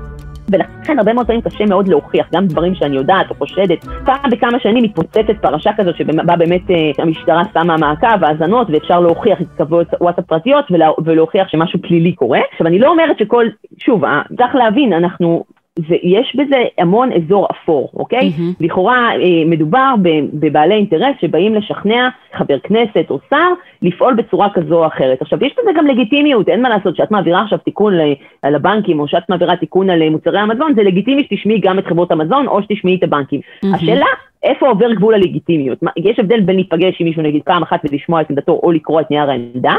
ולכן 0.51 0.99
הרבה 0.99 1.13
מאוד 1.13 1.27
פעמים 1.27 1.41
קשה 1.41 1.65
מאוד 1.65 1.87
להוכיח, 1.87 2.27
גם 2.33 2.47
דברים 2.47 2.75
שאני 2.75 2.95
יודעת 2.95 3.29
או 3.29 3.35
חושדת. 3.35 3.85
פעם 4.05 4.29
בכמה 4.31 4.59
שנים 4.59 4.83
מתפוצצת 4.83 5.37
פרשה 5.41 5.71
כזאת 5.77 5.95
שבה 5.97 6.35
באמת 6.35 6.71
אה, 6.71 7.03
המשטרה 7.03 7.43
שמה 7.53 7.77
מעקב, 7.77 8.23
האזנות, 8.23 8.67
ואפשר 8.69 8.99
להוכיח 8.99 9.41
התכתבויות 9.41 9.87
וואטסאפ 10.01 10.25
פרטיות 10.25 10.65
ולה, 10.71 10.89
ולהוכיח 11.05 11.47
שמשהו 11.47 11.79
פלילי 11.81 12.15
קורה. 12.15 12.39
עכשיו, 12.51 12.67
אני 12.67 12.79
לא 12.79 12.89
אומרת 12.89 13.19
שכל, 13.19 13.45
שוב, 13.77 14.05
אה, 14.05 14.21
צריך 14.37 14.55
להבין, 14.55 14.93
אנחנו 14.93 15.43
ויש 15.89 16.35
בזה 16.35 16.57
המון 16.77 17.09
אזור 17.11 17.47
אפור, 17.51 17.89
אוקיי? 17.93 18.31
Mm-hmm. 18.37 18.63
לכאורה 18.65 19.09
אה, 19.11 19.45
מדובר 19.45 19.93
בבעלי 20.33 20.75
אינטרס 20.75 21.15
שבאים 21.21 21.55
לשכנע 21.55 22.09
חבר 22.33 22.59
כנסת 22.59 23.05
או 23.09 23.19
שר 23.29 23.47
לפעול 23.81 24.13
בצורה 24.13 24.49
כזו 24.53 24.79
או 24.79 24.87
אחרת. 24.87 25.21
עכשיו, 25.21 25.45
יש 25.45 25.53
בזה 25.61 25.71
גם 25.75 25.87
לגיטימיות, 25.87 26.49
אין 26.49 26.61
מה 26.61 26.69
לעשות, 26.69 26.95
שאת 26.95 27.11
מעבירה 27.11 27.41
עכשיו 27.41 27.57
תיקון 27.57 27.93
על 28.41 28.55
הבנקים 28.55 28.99
או 28.99 29.07
שאת 29.07 29.29
מעבירה 29.29 29.55
תיקון 29.55 29.89
על 29.89 30.09
מוצרי 30.09 30.39
המזון, 30.39 30.73
זה 30.75 30.83
לגיטימי 30.83 31.23
שתשמעי 31.23 31.59
גם 31.59 31.79
את 31.79 31.87
חברות 31.87 32.11
המזון 32.11 32.47
או 32.47 32.63
שתשמעי 32.63 32.95
את 32.95 33.03
הבנקים. 33.03 33.39
Mm-hmm. 33.39 33.75
השאלה, 33.75 34.05
איפה 34.43 34.67
עובר 34.67 34.93
גבול 34.93 35.13
הלגיטימיות? 35.13 35.79
יש 35.97 36.19
הבדל 36.19 36.39
בין 36.39 36.55
להיפגש 36.55 37.01
עם 37.01 37.07
מישהו 37.07 37.21
נגיד 37.21 37.41
פעם 37.45 37.63
אחת 37.63 37.79
ולשמוע 37.83 38.21
את 38.21 38.29
עמדתו 38.29 38.59
או 38.63 38.71
לקרוא 38.71 39.01
את 39.01 39.11
נייר 39.11 39.29
העמדה, 39.29 39.75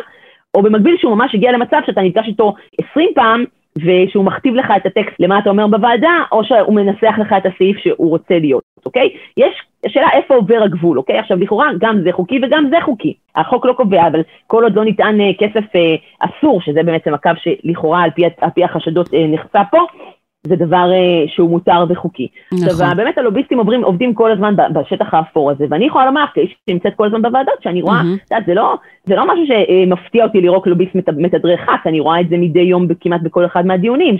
או 0.55 0.63
במקביל 0.63 0.97
שהוא 0.99 1.17
ממש 1.17 1.35
הגיע 1.35 1.53
למצב 1.53 1.81
שאתה 1.87 2.03
נפגש 2.03 2.27
איתו 2.27 2.55
20 2.91 3.09
פעם, 3.15 3.45
ושהוא 3.77 4.25
מכתיב 4.25 4.55
לך 4.55 4.73
את 4.77 4.87
הטקסט 4.87 5.17
למה 5.21 5.39
אתה 5.39 5.51
אומר 5.51 5.67
בוועדה, 5.67 6.19
או 6.33 6.45
שהוא 6.45 6.75
מנסח 6.75 7.15
לך 7.19 7.35
את 7.37 7.47
הסעיף 7.47 7.79
שהוא 7.79 8.11
רוצה 8.11 8.39
להיות, 8.39 8.63
אוקיי? 8.87 9.09
יש 9.37 9.63
שאלה 9.89 10.09
איפה 10.13 10.35
עובר 10.35 10.63
הגבול, 10.65 10.99
אוקיי? 10.99 11.19
עכשיו 11.19 11.39
לכאורה 11.39 11.67
גם 11.79 12.01
זה 12.05 12.13
חוקי 12.13 12.41
וגם 12.43 12.69
זה 12.71 12.77
חוקי. 12.85 13.15
החוק 13.37 13.67
לא 13.67 13.73
קובע, 13.73 14.07
אבל 14.07 14.21
כל 14.47 14.65
עוד 14.65 14.77
לא 14.77 14.85
נטען 14.85 15.21
אה, 15.21 15.31
כסף 15.39 15.77
אה, 15.77 15.95
אסור, 16.19 16.61
שזה 16.61 16.83
בעצם 16.83 17.15
הקו 17.15 17.31
שלכאורה 17.37 18.03
על 18.03 18.11
פי, 18.11 18.25
על 18.25 18.51
פי 18.55 18.65
החשדות 18.65 19.15
אה, 19.15 19.27
נחצה 19.27 19.61
פה, 19.71 19.79
זה 20.47 20.57
דבר 20.57 20.91
uh, 20.91 21.31
שהוא 21.35 21.51
מותר 21.51 21.85
וחוקי. 21.89 22.29
נכון. 22.53 22.69
עכשיו, 22.69 22.91
באמת 22.97 23.19
הלוביסטים 23.19 23.59
עוברים, 23.59 23.85
עובדים 23.85 24.15
כל 24.15 24.33
הזמן 24.33 24.55
בשטח 24.75 25.15
האפור 25.15 25.51
הזה, 25.51 25.65
ואני 25.71 25.85
יכולה 25.85 26.07
לומר, 26.07 26.25
כאיש 26.35 26.57
שנמצאת 26.71 26.95
כל 26.97 27.07
הזמן 27.07 27.23
בוועדות, 27.23 27.63
שאני 27.63 27.83
רואה, 27.83 28.01
את 28.01 28.31
יודעת, 28.31 28.47
זה 28.47 28.55
לא, 28.55 28.77
זה 29.07 29.17
לא 29.17 29.25
משהו 29.33 29.45
שמפתיע 29.47 30.25
אותי 30.25 30.41
לראות 30.41 30.67
לוביסט 30.67 30.95
מתדרך 30.95 31.61
ח"כ, 31.61 31.87
אני 31.87 32.01
רואה 32.01 32.21
את 32.21 32.29
זה 32.29 32.37
מדי 32.37 32.61
יום 32.61 32.87
כמעט 33.01 33.21
בכל 33.23 33.45
אחד 33.47 33.67
מהדיונים. 33.67 34.17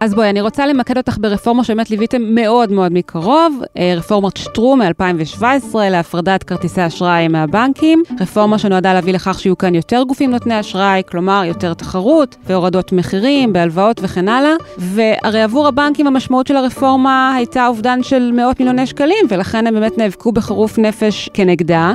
אז 0.00 0.14
בואי, 0.14 0.30
אני 0.30 0.40
רוצה 0.40 0.66
למקד 0.66 0.96
אותך 0.96 1.16
ברפורמה 1.20 1.64
שבאמת 1.64 1.90
ליוויתם 1.90 2.22
מאוד 2.22 2.72
מאוד 2.72 2.92
מקרוב, 2.92 3.62
אה, 3.78 3.94
רפורמת 3.96 4.36
שטרום 4.36 4.82
מ-2017 4.82 5.74
להפרדת 5.74 6.42
כרטיסי 6.42 6.86
אשראי 6.86 7.28
מהבנקים, 7.28 8.02
רפורמה 8.20 8.58
שנועדה 8.58 8.94
להביא 8.94 9.14
לכך 9.14 9.40
שיהיו 9.40 9.58
כאן 9.58 9.74
יותר 9.74 10.02
גופים 10.02 10.30
נותני 10.30 10.60
אשראי, 10.60 11.02
כלומר 11.10 11.42
יותר 11.44 11.74
תחרות 11.74 12.36
והורדות 12.46 12.92
מחירים 12.92 13.52
בהלוואות 13.52 14.00
וכן 14.02 14.28
הלאה, 14.28 14.54
והרי 14.78 15.42
עבור 15.42 15.68
הבנקים 15.68 16.06
המשמעות 16.06 16.46
של 16.46 16.56
הרפורמה 16.56 17.34
הייתה 17.36 17.66
אובדן 17.66 18.02
של 18.02 18.30
מאות 18.32 18.60
מיליוני 18.60 18.86
שקלים, 18.86 19.26
ולכן 19.28 19.66
הם 19.66 19.74
באמת 19.74 19.98
נאבקו 19.98 20.32
בחירוף 20.32 20.78
נפש 20.78 21.30
כנגדה, 21.34 21.92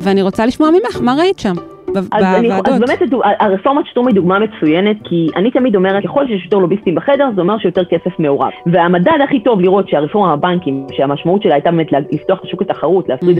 ואני 0.00 0.22
רוצה 0.22 0.46
לשמוע 0.46 0.70
ממך, 0.70 1.00
מה 1.00 1.14
ראית 1.14 1.38
שם? 1.38 1.73
בוועדות. 1.94 2.68
אז 2.68 2.80
באמת 2.80 2.98
הרפורמת 3.40 3.86
שטרום 3.86 4.06
היא 4.06 4.14
דוגמה 4.14 4.38
מצוינת, 4.38 4.96
כי 5.04 5.28
אני 5.36 5.50
תמיד 5.50 5.76
אומרת, 5.76 6.04
ככל 6.04 6.26
שיש 6.26 6.44
יותר 6.44 6.58
לוביסטים 6.58 6.94
בחדר, 6.94 7.28
זה 7.34 7.40
אומר 7.40 7.58
שיותר 7.58 7.84
כסף 7.84 8.18
מעורב. 8.18 8.50
והמדד 8.66 9.18
הכי 9.24 9.40
טוב 9.40 9.60
לראות 9.60 9.88
שהרפורמה 9.88 10.36
בבנקים, 10.36 10.86
שהמשמעות 10.92 11.42
שלה 11.42 11.54
הייתה 11.54 11.70
באמת 11.70 11.92
לפתוח 12.12 12.38
את 12.38 12.44
השוק 12.44 12.62
לתחרות, 12.62 13.08
להפריד 13.08 13.38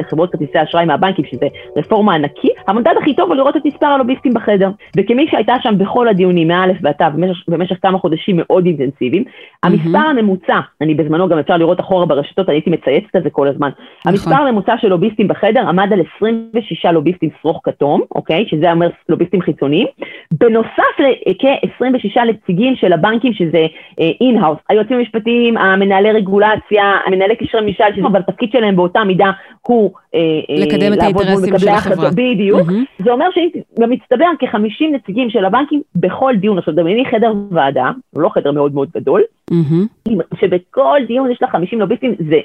את 0.00 0.06
חברות 0.10 0.32
כרטיסי 0.32 0.58
האשראי 0.58 0.84
מהבנקים, 0.84 1.24
שזה 1.24 1.46
רפורמה 1.76 2.14
ענקית, 2.14 2.52
המדד 2.68 2.94
הכי 3.02 3.14
טוב 3.14 3.28
הוא 3.28 3.36
לראות 3.36 3.56
את 3.56 3.62
מספר 3.64 3.86
הלוביסטים 3.86 4.34
בחדר. 4.34 4.70
וכמי 4.96 5.26
שהייתה 5.30 5.54
שם 5.62 5.78
בכל 5.78 6.08
הדיונים, 6.08 6.48
מא' 6.48 6.66
ועד 6.82 6.94
ת', 6.94 7.02
במשך 7.48 7.76
כמה 7.82 7.98
חודשים 7.98 8.36
מאוד 8.38 8.66
אינטנסיביים, 8.66 9.24
המספר 9.62 9.98
הממוצע, 9.98 10.60
אני 10.80 10.94
בזמנו 10.94 11.28
גם 11.28 11.38
אפשר 11.38 11.56
לראות 11.56 11.80
אחורה 11.80 12.06
ברשתות, 12.06 12.48
אני 12.48 12.56
הייתי 12.56 12.70
מצייצת 12.70 13.16
את 13.16 13.22
זה 13.22 13.30
כל 13.30 13.48
הזמן, 13.48 13.68
נכון. 13.68 14.12
המספר 14.12 14.34
הממוצע 14.34 14.74
של 14.78 14.88
לוביסטים 14.88 15.28
בחדר 15.28 15.68
עמד 15.68 15.92
על 15.92 16.00
26 16.16 16.84
לוביסטים 16.86 17.30
שרוך 17.42 17.60
כתום. 17.64 17.95
היום, 17.96 18.06
אוקיי? 18.14 18.44
שזה 18.48 18.72
אומר 18.72 18.88
לוביסטים 19.08 19.42
חיצוניים, 19.42 19.86
בנוסף 20.32 20.94
לכ-26 20.98 22.20
נציגים 22.26 22.76
של 22.76 22.92
הבנקים, 22.92 23.32
שזה 23.32 23.66
in-house, 23.98 24.58
היועצים 24.68 24.96
המשפטיים, 24.98 25.56
המנהלי 25.56 26.12
רגולציה, 26.12 26.84
המנהלי 27.06 27.36
קשרי 27.36 27.60
ממשל, 27.60 28.06
אבל 28.06 28.20
התפקיד 28.20 28.50
שלהם 28.52 28.76
באותה 28.76 29.04
מידה 29.04 29.30
הוא 29.66 29.90
אה, 30.14 30.20
אה, 30.50 30.66
לקדם 30.66 30.92
את 30.92 31.02
האינטרסים 31.02 31.58
של 31.58 31.68
החברה. 31.68 32.10
בדיוק. 32.10 32.68
Mm-hmm. 32.68 33.04
זה 33.04 33.12
אומר 33.12 33.26
שבמצטבר 33.34 34.26
כ-50 34.38 34.84
נציגים 34.92 35.30
של 35.30 35.44
הבנקים 35.44 35.82
בכל 35.96 36.34
דיון, 36.36 36.58
עכשיו 36.58 36.74
דמייני 36.74 37.04
חדר 37.10 37.32
ועדה, 37.50 37.90
הוא 38.10 38.22
לא 38.22 38.28
חדר 38.28 38.52
מאוד 38.52 38.74
מאוד 38.74 38.88
גדול, 38.96 39.22
mm-hmm. 39.50 40.36
שבכל 40.40 40.98
דיון 41.06 41.30
יש 41.30 41.38
לה 41.42 41.48
50 41.48 41.80
לוביסטים, 41.80 42.14
זה, 42.18 42.36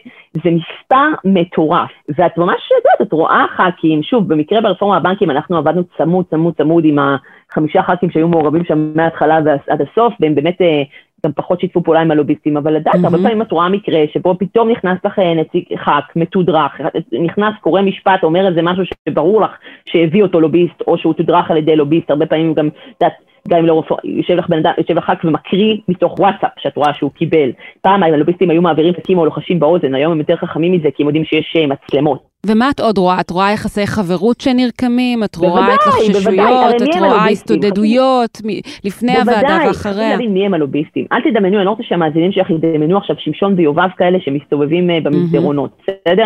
זה 0.43 0.49
מספר 0.51 1.07
מטורף. 1.25 1.89
ואת 2.17 2.37
ממש 2.37 2.71
יודעת, 2.77 3.07
את 3.07 3.13
רואה 3.13 3.45
ח"כים, 3.55 4.03
שוב, 4.03 4.27
במקרה 4.27 4.61
ברפורמה 4.61 4.97
הבנקים 4.97 5.29
אנחנו 5.41 5.57
עבדנו 5.57 5.83
צמוד, 5.97 6.25
צמוד, 6.29 6.53
צמוד 6.57 6.85
עם 6.85 6.97
החמישה 6.99 7.83
ח"כים 7.83 8.09
שהיו 8.11 8.27
מעורבים 8.27 8.63
שם 8.65 8.91
מההתחלה 8.95 9.39
ועד 9.45 9.81
הסוף, 9.81 10.13
והם 10.19 10.35
באמת 10.35 10.61
אה, 10.61 10.83
גם 11.25 11.31
פחות 11.35 11.59
שיתפו 11.59 11.83
פעולה 11.83 12.01
עם 12.01 12.11
הלוביסטים, 12.11 12.57
אבל 12.57 12.73
לדעת, 12.73 12.95
mm-hmm. 12.95 13.05
הרבה 13.05 13.17
פעמים 13.17 13.41
את 13.41 13.51
רואה 13.51 13.69
מקרה 13.69 14.03
שבו 14.13 14.35
פתאום 14.39 14.69
נכנס 14.69 14.97
לך 15.05 15.19
אה, 15.19 15.33
נציג 15.33 15.63
ח"כ 15.77 16.15
מתודרך, 16.15 16.81
נכנס 17.23 17.53
קורא 17.61 17.81
משפט, 17.81 18.23
אומר 18.23 18.47
איזה 18.47 18.61
משהו 18.61 18.83
שברור 19.09 19.41
לך 19.41 19.51
שהביא 19.85 20.23
אותו 20.23 20.39
לוביסט, 20.39 20.81
או 20.87 20.97
שהוא 20.97 21.13
תודרך 21.13 21.51
על 21.51 21.57
ידי 21.57 21.75
לוביסט, 21.75 22.09
הרבה 22.09 22.25
פעמים 22.25 22.53
גם, 22.53 22.67
את 22.67 23.01
יודעת, 23.01 23.13
גם 23.47 23.59
אם 23.59 23.65
לא 23.65 23.79
רפואה, 23.79 23.99
יושב 24.03 24.33
לך 24.33 24.49
בן 24.49 24.57
אדם, 24.57 24.71
יושב 24.77 24.97
לך 24.97 25.03
ח"כ 25.03 25.25
ומקריא 25.25 25.77
מתוך 25.87 26.19
וואטסאפ 26.19 26.51
שאת 26.59 26.77
רואה 26.77 26.93
שהוא 26.93 27.11
קיבל. 27.11 27.51
פעם 27.81 28.03
הלוביסטים 28.03 28.49
היו 28.49 28.61
מעבירים 28.61 28.93
תקים 28.93 29.17
או 29.17 29.25
לוחשים 29.25 29.59
באוזן, 29.59 29.95
היום 29.95 30.11
הם 30.11 30.19
יותר 30.19 30.35
חכמים 30.35 30.71
מזה 30.71 30.89
כי 30.95 31.03
הם 31.03 31.07
יודעים 31.07 31.25
שיש 31.25 31.55
אה, 31.55 31.67
מצלמות. 31.67 32.31
ומה 32.45 32.69
את 32.69 32.79
עוד 32.79 32.97
רואה? 32.97 33.19
את 33.19 33.29
רואה 33.29 33.51
יחסי 33.51 33.87
חברות 33.87 34.41
שנרקמים? 34.41 35.23
את 35.23 35.35
רואה 35.35 35.51
בוודאי, 35.51 35.75
את 35.75 35.79
לחששויות? 35.87 36.81
את 36.81 36.95
רואה 36.99 37.29
הסתודדויות 37.29 38.37
לפני 38.83 39.13
בוודאי, 39.13 39.35
הוועדה 39.35 39.67
ואחריה? 39.67 39.93
בוודאי, 39.93 40.09
להבין 40.11 40.33
מי 40.33 40.45
הם 40.45 40.53
הלוביסטים. 40.53 41.05
אל 41.11 41.21
תדמיינו, 41.21 41.57
אני 41.57 41.65
לא 41.65 41.69
רוצה 41.69 41.83
שהמאזינים 41.83 42.31
שלך 42.31 42.49
ידמיינו 42.49 42.97
עכשיו 42.97 43.15
שמשון 43.19 43.53
ויובב 43.57 43.89
כאלה 43.97 44.17
שמסתובבים 44.21 44.89
אה, 44.89 44.97
במסדרונות, 45.03 45.81
בסדר? 45.81 46.25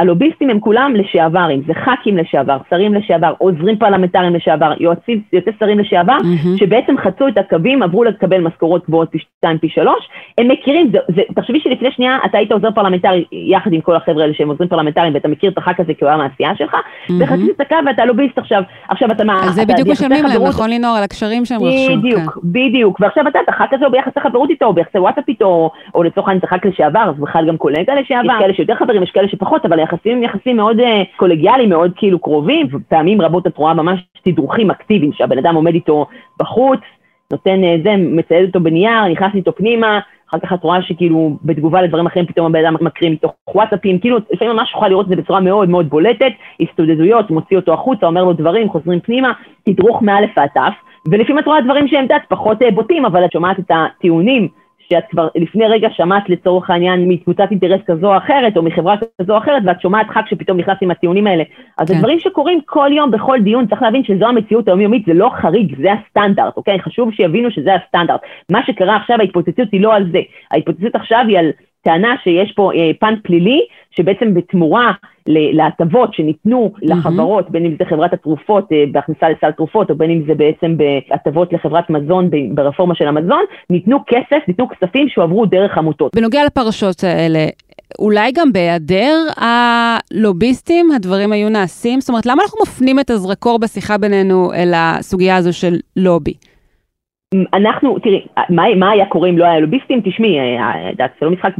הלוביסטים 0.00 0.50
הם 0.50 0.60
כולם 0.60 0.94
לשעברים, 0.96 1.62
זה 1.66 1.74
ח"כים 1.74 2.16
לשעבר, 2.16 2.56
שרים 2.70 2.94
לשעבר, 2.94 3.34
עוזרים 3.38 3.76
פרלמנטריים 3.76 4.34
לשעבר, 4.34 4.72
יועצים, 4.80 5.22
יועצי 5.32 5.50
שרים 5.60 5.78
לשעבר, 5.78 6.16
mm-hmm. 6.16 6.58
שבעצם 6.58 6.94
חצו 6.98 7.28
את 7.28 7.38
הקווים, 7.38 7.82
עברו 7.82 8.04
לקבל 8.04 8.40
משכורות 8.40 8.86
גבוהות 8.86 9.08
פי 9.10 9.18
שתיים, 9.18 9.58
פי 9.58 9.68
שלוש, 9.68 10.08
הם 10.38 10.48
מכירים, 10.48 10.90
זה, 10.92 10.98
זה, 11.16 11.22
תחשבי 11.34 11.60
שלפני 11.60 11.88
שנייה 11.92 12.18
אתה 12.24 12.38
היית 12.38 12.52
עוזר 12.52 12.70
פרלמנטרי 12.70 13.24
יחד 13.32 13.72
עם 13.72 13.80
כל 13.80 13.96
החבר'ה 13.96 14.22
האלה 14.22 14.34
שהם 14.34 14.48
עוזרים 14.48 14.68
פרלמנטריים, 14.68 15.14
ואתה 15.14 15.28
מכיר 15.28 15.50
את 15.50 15.58
הח"כ 15.58 15.80
הזה 15.80 15.94
כי 15.94 16.04
הוא 16.04 16.08
היה 16.08 16.16
מהעשייה 16.16 16.56
שלך, 16.56 16.74
אהמ. 16.74 17.12
וחצית 17.20 17.50
את 17.56 17.60
הקו 17.60 17.76
ואתה 17.86 18.04
לוביסט 18.04 18.38
עכשיו, 18.38 18.62
עכשיו 18.88 19.12
אתה 19.12 19.24
מה... 19.24 19.40
אז 19.44 19.54
זה 19.54 19.64
בדיוק 19.64 19.88
משלמים 19.88 20.24
להם, 20.24 20.42
נכון 20.42 20.70
לינור, 20.70 20.96
על 20.96 21.02
הקשרים 21.02 21.44
שהם 21.44 21.62
רכשו. 21.62 21.96
בדיוק, 21.98 22.34
כן. 22.34 22.40
בדיוק, 22.44 23.00
ועכשיו 23.00 23.28
אתה, 23.28 23.38
הח"כ 23.44 23.72
הזה 23.72 23.84
הוא 23.84 23.92
ביחסי 23.92 24.12
חברות 24.16 24.50
איתו, 24.50 24.66
או 24.66 24.72
ביחסי 24.72 24.98
וואטסאפ 24.98 25.28
איתו, 25.28 25.70
או 25.94 26.02
לצורך 26.02 26.28
העניין 26.28 26.38
אתה 26.38 26.46
ח"כ 26.46 26.66
לשעבר, 26.66 27.10
אז 27.14 27.20
בכלל 27.20 27.48
גם 27.48 27.56
קולגה 27.56 27.94
לשעבר, 27.94 28.32
יש 28.32 28.40
כאלה 28.40 28.54
שיותר 28.54 28.74
חברים, 28.74 29.02
יש 29.02 29.10
כאלה 29.10 29.28
שפחות, 29.28 29.66
אבל 29.66 29.80
היחסים 29.92 30.22
יחסים 30.22 30.56
מאוד 30.56 30.80
אה, 30.80 30.84
קולגיאליים, 31.16 31.68
מאוד 31.68 31.92
כאילו 31.96 32.18
קרובים, 32.18 32.66
ופעמים 32.72 33.20
רבות 33.20 33.46
את 33.46 33.56
רואה 33.56 33.74
ממש 33.74 34.00
תדרוכים 34.24 34.70
אקטיביים, 34.70 35.12
שהבן 35.12 35.38
אדם 35.38 35.54
עומד 35.54 35.74
איתו 35.74 36.06
בחוץ, 36.38 36.80
נותן 37.32 37.60
uh, 37.62 37.82
זה, 37.84 37.94
מצייד 37.98 38.46
אותו 38.46 38.60
בנייר, 38.60 39.08
נכנס 39.08 39.34
איתו 39.34 39.52
פנימה, 39.54 40.00
אחר 40.30 40.38
כך 40.38 40.52
את 40.52 40.64
רואה 40.64 40.82
שכאילו 40.82 41.36
בתגובה 41.44 41.82
לדברים 41.82 42.06
אחרים 42.06 42.26
פתאום 42.26 42.46
הבן 42.46 42.64
אדם 42.64 42.74
מקריא 42.80 43.10
מתוך 43.10 43.32
וואטסאפים, 43.54 43.98
כאילו 43.98 44.18
לפעמים 44.32 44.56
ממש 44.56 44.70
יכולה 44.70 44.88
לראות 44.88 45.04
את 45.04 45.10
זה 45.10 45.16
בצורה 45.16 45.40
מאוד 45.40 45.68
מאוד 45.68 45.90
בולטת, 45.90 46.32
הסתודדויות, 46.60 47.30
מוציא 47.30 47.56
אותו 47.56 47.72
החוצה, 47.72 48.06
אומר 48.06 48.24
לו 48.24 48.32
דברים, 48.32 48.68
חוזרים 48.68 49.00
פנימה, 49.00 49.32
תדרוך 49.64 50.02
מאלף 50.02 50.30
ועד 50.36 50.48
תף, 50.54 50.74
ולפעמים 51.10 51.38
את 51.38 51.46
רואה 51.46 51.60
דברים 51.60 51.88
שהם 51.88 52.06
דת 52.06 52.22
פחות 52.28 52.62
אה, 52.62 52.70
בוטים, 52.70 53.04
אבל 53.04 53.24
את 53.24 53.32
שומעת 53.32 53.58
את 53.58 53.70
הטיעונים 53.70 54.48
שאת 54.92 55.04
כבר 55.10 55.28
לפני 55.34 55.66
רגע 55.66 55.88
שמעת 55.92 56.28
לצורך 56.28 56.70
העניין 56.70 57.08
מקבוצת 57.08 57.46
אינטרס 57.50 57.80
כזו 57.86 58.12
או 58.12 58.16
אחרת, 58.16 58.56
או 58.56 58.62
מחברה 58.62 58.96
כזו 59.20 59.32
או 59.32 59.38
אחרת, 59.38 59.62
ואת 59.66 59.80
שומעת 59.80 60.06
ח"כ 60.10 60.28
שפתאום 60.30 60.58
נכנס 60.58 60.76
עם 60.80 60.90
הטיעונים 60.90 61.26
האלה. 61.26 61.44
אז 61.78 61.88
כן. 61.88 61.94
זה 61.94 62.00
דברים 62.00 62.18
שקורים 62.18 62.60
כל 62.66 62.90
יום, 62.96 63.10
בכל 63.10 63.38
דיון, 63.42 63.66
צריך 63.66 63.82
להבין 63.82 64.04
שזו 64.04 64.26
המציאות 64.26 64.68
היומיומית, 64.68 65.06
זה 65.06 65.14
לא 65.14 65.30
חריג, 65.42 65.76
זה 65.82 65.92
הסטנדרט, 65.92 66.56
אוקיי? 66.56 66.80
חשוב 66.80 67.12
שיבינו 67.12 67.50
שזה 67.50 67.74
הסטנדרט. 67.74 68.20
מה 68.50 68.60
שקרה 68.66 68.96
עכשיו, 68.96 69.16
ההתפוצצות 69.20 69.68
היא 69.72 69.80
לא 69.80 69.94
על 69.94 70.10
זה. 70.12 70.20
ההתפוצצות 70.50 70.94
עכשיו 70.94 71.24
היא 71.28 71.38
על 71.38 71.50
טענה 71.82 72.14
שיש 72.24 72.52
פה 72.52 72.70
אה, 72.74 72.90
פן 73.00 73.14
פלילי, 73.22 73.60
שבעצם 73.90 74.34
בתמורה 74.34 74.92
להטבות 75.52 76.14
שניתנו 76.14 76.72
לחברות, 76.82 77.46
mm-hmm. 77.46 77.52
בין 77.52 77.64
אם 77.66 77.74
זה 77.78 77.84
חברת 77.84 78.12
התרופות 78.12 78.72
אה, 78.72 78.84
בהכניסה 78.92 79.26
לסל 79.28 79.50
תרופות, 79.52 79.90
או 79.90 79.94
בין 79.96 80.10
אם 80.10 80.22
זה 80.26 80.34
בעצם 80.34 80.76
בהטבות 80.76 81.52
לחברת 81.52 81.90
מזון 81.90 82.30
ברפורמה 82.54 82.94
של 82.94 83.06
המזון, 83.06 83.44
ניתנו 83.70 83.98
כסף, 84.06 84.48
ניתנו 84.48 84.68
כספים 84.68 85.08
שהועברו 85.08 85.46
דרך 85.46 85.78
עמותות. 85.78 86.14
בנוגע 86.16 86.44
לפרשות 86.44 87.04
האלה, 87.04 87.46
אולי 87.98 88.32
גם 88.32 88.52
בהיעדר 88.52 89.16
הלוביסטים 89.36 90.92
הדברים 90.92 91.32
היו 91.32 91.48
נעשים? 91.48 92.00
זאת 92.00 92.08
אומרת, 92.08 92.26
למה 92.26 92.42
אנחנו 92.42 92.58
מפנים 92.62 93.00
את 93.00 93.10
הזרקור 93.10 93.58
בשיחה 93.58 93.98
בינינו 93.98 94.52
אל 94.52 94.72
הסוגיה 94.74 95.36
הזו 95.36 95.52
של 95.52 95.76
לובי? 95.96 96.34
אנחנו, 97.52 97.98
תראי, 97.98 98.26
מה, 98.48 98.74
מה 98.76 98.90
היה 98.90 99.06
קורה 99.06 99.28
אם 99.28 99.38
לא 99.38 99.44
היה 99.44 99.60
לוביסטים? 99.60 100.00
תשמעי, 100.04 100.38
אה, 100.40 100.90
זה 100.98 101.26
לא 101.26 101.30
משחק 101.30 101.52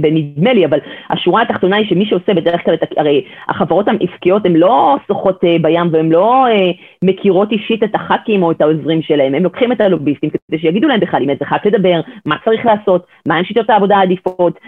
בנדמה 0.00 0.52
לי, 0.52 0.66
אבל 0.66 0.78
השורה 1.10 1.42
התחתונה 1.42 1.76
היא 1.76 1.88
שמי 1.88 2.06
שעושה 2.06 2.34
בדרך 2.34 2.64
כלל, 2.64 2.74
הרי 2.96 3.24
החברות 3.48 3.86
העסקיות 3.88 4.46
הן 4.46 4.56
לא 4.56 4.96
שוחות 5.06 5.44
אה, 5.44 5.56
בים 5.62 5.88
והן 5.92 6.12
לא 6.12 6.46
אה, 6.46 6.70
מכירות 7.04 7.52
אישית 7.52 7.82
את 7.82 7.94
הח"כים 7.94 8.42
או 8.42 8.50
את 8.50 8.60
העוזרים 8.60 9.02
שלהם, 9.02 9.34
הם 9.34 9.42
לוקחים 9.42 9.72
את 9.72 9.80
הלוביסטים 9.80 10.30
כדי 10.30 10.58
שיגידו 10.58 10.88
להם 10.88 11.00
בכלל 11.00 11.22
עם 11.22 11.30
איזה 11.30 11.44
ח"כ 11.44 11.66
לדבר, 11.66 12.00
מה 12.26 12.36
צריך 12.44 12.66
לעשות, 12.66 13.06
מה 13.28 13.36
הם 13.36 13.44
שיטות 13.44 13.70
העבודה 13.70 13.96
העדיפות, 13.96 14.60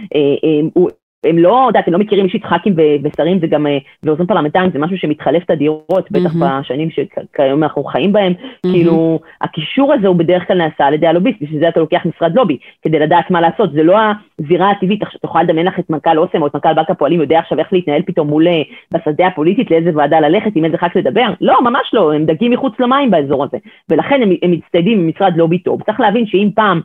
הם 1.24 1.38
לא, 1.38 1.64
יודעת, 1.66 1.86
הם 1.86 1.92
לא 1.92 1.98
מכירים 1.98 2.24
אישית 2.24 2.44
ח"כים 2.44 2.74
ושרים, 3.02 3.38
זה 3.40 3.46
גם, 3.46 3.66
אה, 3.66 3.78
ועוזרים 4.02 4.26
פרלמנטריים, 4.26 4.70
זה 4.72 4.78
משהו 4.78 4.98
שמתחלף 4.98 5.44
תדירות, 5.44 6.10
בטח. 6.10 6.32
בשנים 6.34 6.88
שכיום 6.90 7.62
אנחנו 7.62 7.84
חיים 7.84 8.12
בהם. 8.12 8.32
כאילו, 8.62 9.20
הקישור 9.40 9.92
הזה 9.92 10.08
הוא 10.08 10.16
בדרך 10.16 10.46
כלל 10.46 10.58
נעשה 10.58 10.84
על 10.84 10.94
ידי 10.94 11.06
הלוביסט, 11.06 11.42
בשביל 11.42 11.60
זה 11.60 11.68
אתה 11.68 11.80
לוקח 11.80 12.00
משרד 12.06 12.34
לובי, 12.34 12.58
כדי 12.82 12.98
לדעת 12.98 13.30
מה 13.30 13.40
לעשות, 13.40 13.72
זה 13.72 13.82
לא 13.82 13.98
הזירה 14.40 14.70
הטבעית, 14.70 15.02
עכשיו 15.02 15.20
תוכל 15.20 15.42
לדמיין 15.42 15.66
לך 15.66 15.78
את 15.78 15.90
מנכ"ל 15.90 16.18
אוסם 16.18 16.42
או 16.42 16.46
את 16.46 16.54
מנכ"ל 16.54 16.74
בנק 16.74 16.90
הפועלים, 16.90 17.20
יודע 17.20 17.38
עכשיו 17.38 17.58
איך 17.58 17.72
להתנהל 17.72 18.02
פתאום 18.06 18.28
מול, 18.28 18.48
אה, 18.48 18.62
בשדה 18.94 19.26
הפוליטית, 19.26 19.70
לאיזה 19.70 19.90
ועדה 19.94 20.20
ללכת, 20.20 20.50
עם 20.54 20.64
איזה 20.64 20.78
ח"כ 20.78 20.96
לדבר, 20.96 21.26
לא, 21.40 21.62
ממש 21.62 21.90
לא, 21.92 22.12
הם 22.12 22.24
דגים 22.24 22.52
מחוץ 22.52 22.72
למים 22.80 23.10
באזור 23.10 23.44
הזה, 23.44 23.58
ולכן 23.90 24.22
הם, 24.22 24.30
הם 24.42 24.50
מצטיידים 24.50 24.98
במשרד 24.98 25.36
לובי 25.36 25.58
טוב, 25.58 25.82
צריך 25.82 26.00
להבין 26.00 26.26
שאם 26.26 26.48
פעם, 26.54 26.80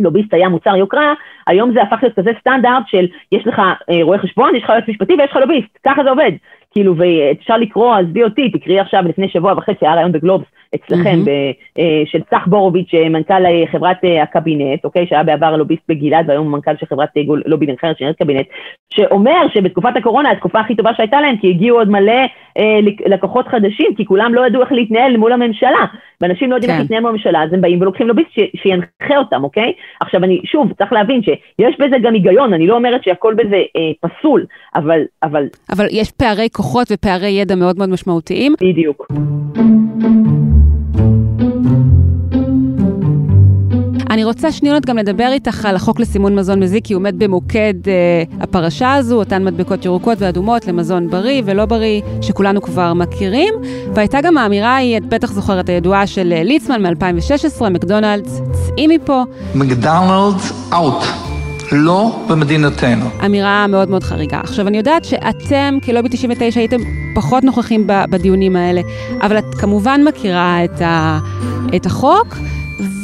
לוביסט 0.00 0.34
היה 0.34 0.48
מוצר 0.48 0.76
יוקרה, 0.76 1.14
היום 1.46 1.72
זה 1.72 1.82
הפך 1.82 2.02
להיות 2.02 2.16
כזה 2.16 2.30
סטנדרט 2.40 2.82
של 2.86 3.06
יש 3.32 3.46
לך 3.46 3.58
אה, 3.58 4.02
רואה 4.02 4.18
חשבון, 4.18 4.56
יש 4.56 4.62
לך 4.62 4.68
יועץ 4.68 4.84
משפטי 4.88 5.12
ויש 5.12 5.30
לך 5.30 5.36
לוביסט, 5.36 5.78
ככה 5.84 6.02
זה 6.04 6.10
עובד. 6.10 6.32
כאילו, 6.76 6.94
ואפשר 6.96 7.56
לקרוא, 7.56 7.94
עזבי 7.94 8.24
אותי, 8.24 8.50
תקראי 8.50 8.80
עכשיו 8.80 9.02
לפני 9.08 9.28
שבוע 9.28 9.52
וחצי, 9.52 9.78
היה 9.80 9.94
רעיון 9.94 10.12
בגלובס 10.12 10.46
אצלכם, 10.74 11.22
mm-hmm. 11.24 11.80
של 12.06 12.20
צח 12.30 12.46
בורוביץ', 12.46 12.94
מנכ"ל 13.10 13.42
חברת 13.72 13.96
הקבינט, 14.22 14.84
אוקיי, 14.84 15.06
שהיה 15.06 15.22
בעבר 15.22 15.56
לוביסט 15.56 15.82
בגלעד, 15.88 16.28
והיום 16.28 16.44
הוא 16.44 16.52
מנכ"ל 16.52 16.76
של 16.80 16.86
חברת 16.86 17.08
לובי 17.46 17.66
אחרת 17.74 17.98
שנראית 17.98 18.18
קבינט, 18.18 18.46
שאומר 18.90 19.46
שבתקופת 19.54 19.96
הקורונה, 19.96 20.30
התקופה 20.30 20.60
הכי 20.60 20.74
טובה 20.76 20.90
שהייתה 20.96 21.20
להם, 21.20 21.36
כי 21.36 21.50
הגיעו 21.50 21.78
עוד 21.78 21.90
מלא 21.90 22.22
אה, 22.58 22.78
לקוחות 23.06 23.48
חדשים, 23.48 23.94
כי 23.96 24.04
כולם 24.04 24.34
לא 24.34 24.46
ידעו 24.46 24.62
איך 24.62 24.72
להתנהל 24.72 25.16
מול 25.16 25.32
הממשלה, 25.32 25.84
ואנשים 26.20 26.50
לא 26.50 26.54
יודעים 26.54 26.70
איך 26.70 26.76
כן. 26.76 26.82
להתנהל 26.82 27.00
מול 27.00 27.10
הממשלה, 27.10 27.42
אז 27.42 27.52
הם 27.52 27.60
באים 27.60 27.80
ולוקחים 27.80 28.08
לוביסט 28.08 28.30
ש- 28.30 28.62
שינחה 28.62 29.16
אותם, 29.16 29.44
אוקיי? 29.44 29.72
עכשיו 30.00 30.24
אני, 30.24 30.40
שוב, 30.44 30.72
צריך 30.78 30.92
להבין 30.92 31.22
שיש 31.22 31.76
בזה 31.78 31.96
גם 32.02 32.14
היגיון, 32.14 32.52
אני 32.52 32.66
לא 32.66 32.74
אומרת 32.74 33.04
שהכל 33.04 33.34
בזה 33.34 33.56
אה, 33.56 34.08
פסול, 34.08 34.46
אבל, 34.76 35.00
אבל... 35.22 35.46
אבל 35.72 35.86
יש 35.90 36.10
פערי 36.10 36.48
כוחות 36.66 36.88
ופערי 36.90 37.28
ידע 37.28 37.54
מאוד 37.54 37.78
מאוד 37.78 37.88
משמעותיים. 37.88 38.54
בדיוק. 38.60 39.06
אני 44.10 44.24
רוצה 44.24 44.52
שניות 44.52 44.86
גם 44.86 44.98
לדבר 44.98 45.28
איתך 45.32 45.64
על 45.64 45.76
החוק 45.76 46.00
לסימון 46.00 46.34
מזון 46.34 46.60
מזיק, 46.60 46.84
כי 46.84 46.94
הוא 46.94 47.00
עומד 47.00 47.18
במוקד 47.18 47.74
אה, 47.86 48.22
הפרשה 48.40 48.94
הזו, 48.94 49.16
אותן 49.16 49.44
מדבקות 49.44 49.84
ירוקות 49.84 50.18
ואדומות 50.20 50.66
למזון 50.66 51.10
בריא 51.10 51.42
ולא 51.44 51.64
בריא, 51.66 52.00
שכולנו 52.20 52.62
כבר 52.62 52.94
מכירים. 52.94 53.54
והייתה 53.94 54.20
גם 54.20 54.38
האמירה 54.38 54.74
ההיא, 54.74 54.96
את 54.96 55.06
בטח 55.06 55.32
זוכרת, 55.32 55.68
הידועה 55.68 56.06
של 56.06 56.32
אה, 56.32 56.42
ליצמן 56.42 56.86
מ-2016, 56.86 57.68
מקדונלדס, 57.68 58.40
צאי 58.52 58.86
מפה. 58.86 59.22
מקדונלדס 59.54 60.72
אאוט. 60.72 61.35
לא 61.72 62.26
במדינתנו. 62.28 63.10
אמירה 63.24 63.66
מאוד 63.66 63.90
מאוד 63.90 64.04
חריגה. 64.04 64.40
עכשיו, 64.40 64.68
אני 64.68 64.76
יודעת 64.76 65.04
שאתם, 65.04 65.78
כלובי 65.84 66.08
99, 66.08 66.60
הייתם 66.60 66.76
פחות 67.14 67.44
נוכחים 67.44 67.86
בדיונים 67.86 68.56
האלה, 68.56 68.80
אבל 69.22 69.38
את 69.38 69.54
כמובן 69.54 70.00
מכירה 70.04 70.64
את, 70.64 70.80
ה, 70.80 71.18
את 71.76 71.86
החוק. 71.86 72.36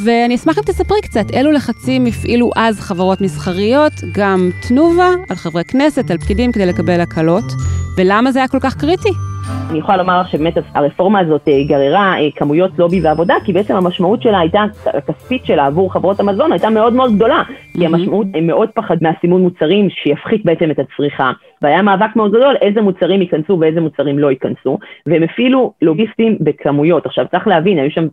ואני 0.04 0.34
אשמח 0.34 0.58
אם 0.58 0.62
תספרי 0.62 1.00
קצת, 1.02 1.30
אילו 1.30 1.52
לחצים 1.52 2.06
הפעילו 2.06 2.50
אז 2.56 2.80
חברות 2.80 3.20
מסחריות, 3.20 3.92
גם 4.12 4.50
תנובה, 4.68 5.08
על 5.28 5.36
חברי 5.36 5.64
כנסת, 5.64 6.10
על 6.10 6.18
פקידים 6.18 6.52
כדי 6.52 6.66
לקבל 6.66 7.00
הקלות, 7.00 7.44
ולמה 7.96 8.32
זה 8.32 8.38
היה 8.38 8.48
כל 8.48 8.60
כך 8.60 8.76
קריטי? 8.76 9.31
אני 9.70 9.78
יכולה 9.78 9.96
לומר 9.96 10.20
לך 10.20 10.28
שבאמת 10.28 10.54
הרפורמה 10.74 11.18
הזאת 11.20 11.48
אה, 11.48 11.64
גררה 11.68 12.14
אה, 12.18 12.28
כמויות 12.36 12.70
לובי 12.78 13.00
ועבודה, 13.00 13.34
כי 13.44 13.52
בעצם 13.52 13.76
המשמעות 13.76 14.22
שלה 14.22 14.38
הייתה, 14.38 14.64
הכספית 14.86 15.44
שלה 15.44 15.66
עבור 15.66 15.92
חברות 15.92 16.20
המזון 16.20 16.52
הייתה 16.52 16.70
מאוד 16.70 16.92
מאוד 16.92 17.14
גדולה, 17.14 17.42
כי 17.72 17.86
המשמעות 17.86 18.26
מאוד 18.42 18.68
פחד 18.74 18.96
מהסימון 19.00 19.42
מוצרים 19.42 19.88
שיפחית 19.90 20.44
בעצם 20.44 20.70
את 20.70 20.78
הצריכה. 20.78 21.32
והיה 21.62 21.82
מאבק 21.82 22.16
מאוד 22.16 22.30
גדול 22.30 22.56
איזה 22.60 22.80
מוצרים 22.80 23.22
ייכנסו 23.22 23.58
ואיזה 23.60 23.80
מוצרים 23.80 24.18
לא 24.18 24.30
ייכנסו, 24.30 24.78
והם 25.06 25.22
הפעילו 25.22 25.72
לוגיסטים 25.82 26.36
בכמויות. 26.40 27.06
עכשיו 27.06 27.26
צריך 27.30 27.46
להבין, 27.46 27.78
היו 27.78 27.90
שם, 27.90 28.06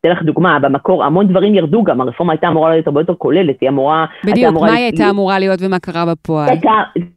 אתן 0.00 0.10
לך 0.10 0.22
דוגמה, 0.22 0.58
במקור 0.58 1.04
המון 1.04 1.28
דברים 1.28 1.54
ירדו 1.54 1.82
גם, 1.82 2.00
הרפורמה 2.00 2.32
הייתה 2.32 2.48
אמורה 2.48 2.70
להיות 2.70 2.86
הרבה 2.86 3.00
יותר 3.00 3.14
כוללת, 3.14 3.56
היא 3.60 3.68
אמורה... 3.68 4.06
בדיוק, 4.24 4.54
מה 4.60 4.72
היא 4.72 4.84
הייתה 4.84 5.10
אמורה 5.10 5.38
להיות 5.38 5.58
ומה 5.62 5.78
קרה 5.78 6.06
בפועל? 6.06 6.48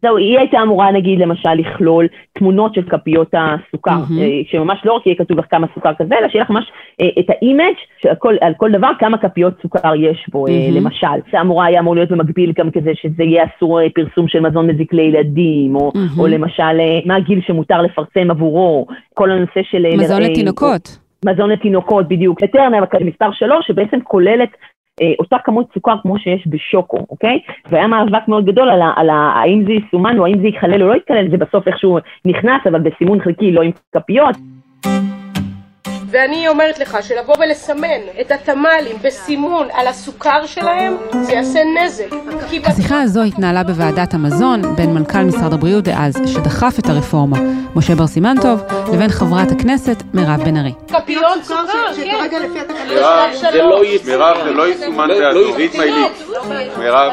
זהו, 0.02 0.18
היא 0.18 0.40
הייתה 0.40 0.62
אמורה 0.62 0.92
נגיד 0.92 1.20
למשל 1.20 1.54
לכלול 1.54 2.08
תמונות 2.34 2.74
של 2.76 2.82
כפיות 2.90 3.34
הסוכר, 3.34 3.92
אה, 3.92 4.42
שממש 4.52 4.80
לא 4.86 4.94
רק 4.94 5.06
יהיה 5.06 5.16
כתוב 5.16 5.40
לך 5.40 5.46
כמה 5.52 5.68
סוכר 5.76 5.94
כזה, 5.94 6.16
אלא 6.20 6.30
שיהיה 6.30 6.44
לך 6.44 6.50
ממש 6.50 6.72
אה, 7.02 7.08
את 7.20 7.30
ה 7.30 7.37
image 7.37 7.76
על 8.42 8.54
כל 8.58 8.72
דבר 8.72 8.90
כמה 9.00 9.18
כפיות 9.18 9.54
סוכר 9.62 9.96
יש 9.96 10.26
בו, 10.32 10.48
אה, 10.48 10.68
למשל. 10.72 11.08
זה 11.32 11.42
אמורה 11.42 11.66
היה 11.66 11.80
אמור 11.80 11.96
להיות 11.96 12.10
במקביל 12.10 12.52
גם 12.58 12.72
כזה 12.72 12.92
שזה 13.02 13.24
יהיה 13.24 13.44
אסור 13.44 13.80
פרסום 13.96 14.28
של 14.28 14.40
מזון 14.40 14.68
מזיק 14.68 14.94
לילדים. 14.94 15.24
ילדים, 15.24 15.76
או. 15.76 15.92
או 16.18 16.28
למשל 16.28 16.78
מה 17.06 17.16
הגיל 17.16 17.42
שמותר 17.48 17.82
לפרסם 17.82 18.32
עבורו, 18.32 18.88
כל 19.14 19.32
הנושא 19.32 19.62
של... 19.72 19.86
מזון 19.98 20.22
לתינוקות. 20.22 21.03
מזון 21.26 21.50
לתינוקות, 21.50 22.08
בדיוק. 22.08 22.42
יותר 22.42 22.62
מספר 23.02 23.32
שלוש, 23.32 23.68
שבעצם 23.68 23.98
כוללת 24.04 24.50
אה, 25.02 25.14
אותה 25.20 25.38
כמות 25.44 25.68
סוכר 25.74 25.96
כמו 26.02 26.20
שיש 26.20 26.48
בשוקו, 26.48 26.98
אוקיי? 27.10 27.40
והיה 27.70 27.88
מאבק 27.88 28.28
מאוד 28.28 28.46
גדול 28.46 28.70
על, 28.70 28.82
על 28.96 29.10
האם 29.10 29.64
זה 29.66 29.72
יסומן 29.72 30.20
או 30.20 30.26
האם 30.26 30.40
זה 30.40 30.48
ייכלל 30.48 30.84
או 30.84 30.88
לא 30.88 30.94
ייכלל, 30.94 31.30
זה 31.32 31.38
בסוף 31.38 31.68
איכשהו 31.68 31.98
נכנס, 32.26 32.62
אבל 32.66 32.80
בסימון 32.80 33.22
חלקי, 33.22 33.52
לא 33.52 33.62
עם 33.62 33.72
כפיות. 33.96 34.36
ואני 36.14 36.48
אומרת 36.48 36.80
לך 36.80 36.98
שלבוא 37.02 37.36
ולסמן 37.40 38.02
את 38.22 38.32
התמ"לים 38.32 38.98
בסימון 39.02 39.68
על 39.74 39.88
הסוכר 39.88 40.46
שלהם, 40.46 40.98
זה 41.22 41.32
יעשה 41.34 41.60
נזק. 41.64 42.06
השיחה 42.66 43.02
הזו 43.02 43.22
התנהלה 43.22 43.64
בוועדת 43.64 44.14
המזון 44.14 44.76
בין 44.76 44.94
מנכ"ל 44.94 45.24
משרד 45.24 45.54
הבריאות 45.54 45.84
דאז, 45.84 46.16
שדחף 46.26 46.80
את 46.80 46.90
הרפורמה, 46.90 47.38
משה 47.76 47.96
בר 47.96 48.08
סימן 48.08 48.36
טוב, 48.42 48.62
לבין 48.94 49.10
חברת 49.10 49.52
הכנסת 49.52 50.04
מירב 50.14 50.44
בן 50.46 50.58
ארי. 50.58 50.74
כפיות 50.88 51.44
סוכר, 51.44 51.94
כן. 51.96 52.50
מירב, 54.06 54.38
זה 54.44 54.52
לא 54.54 54.68
יסומן 54.70 55.08
באדומית 55.08 55.76
מיילית. 55.76 56.12
מירב. 56.78 57.12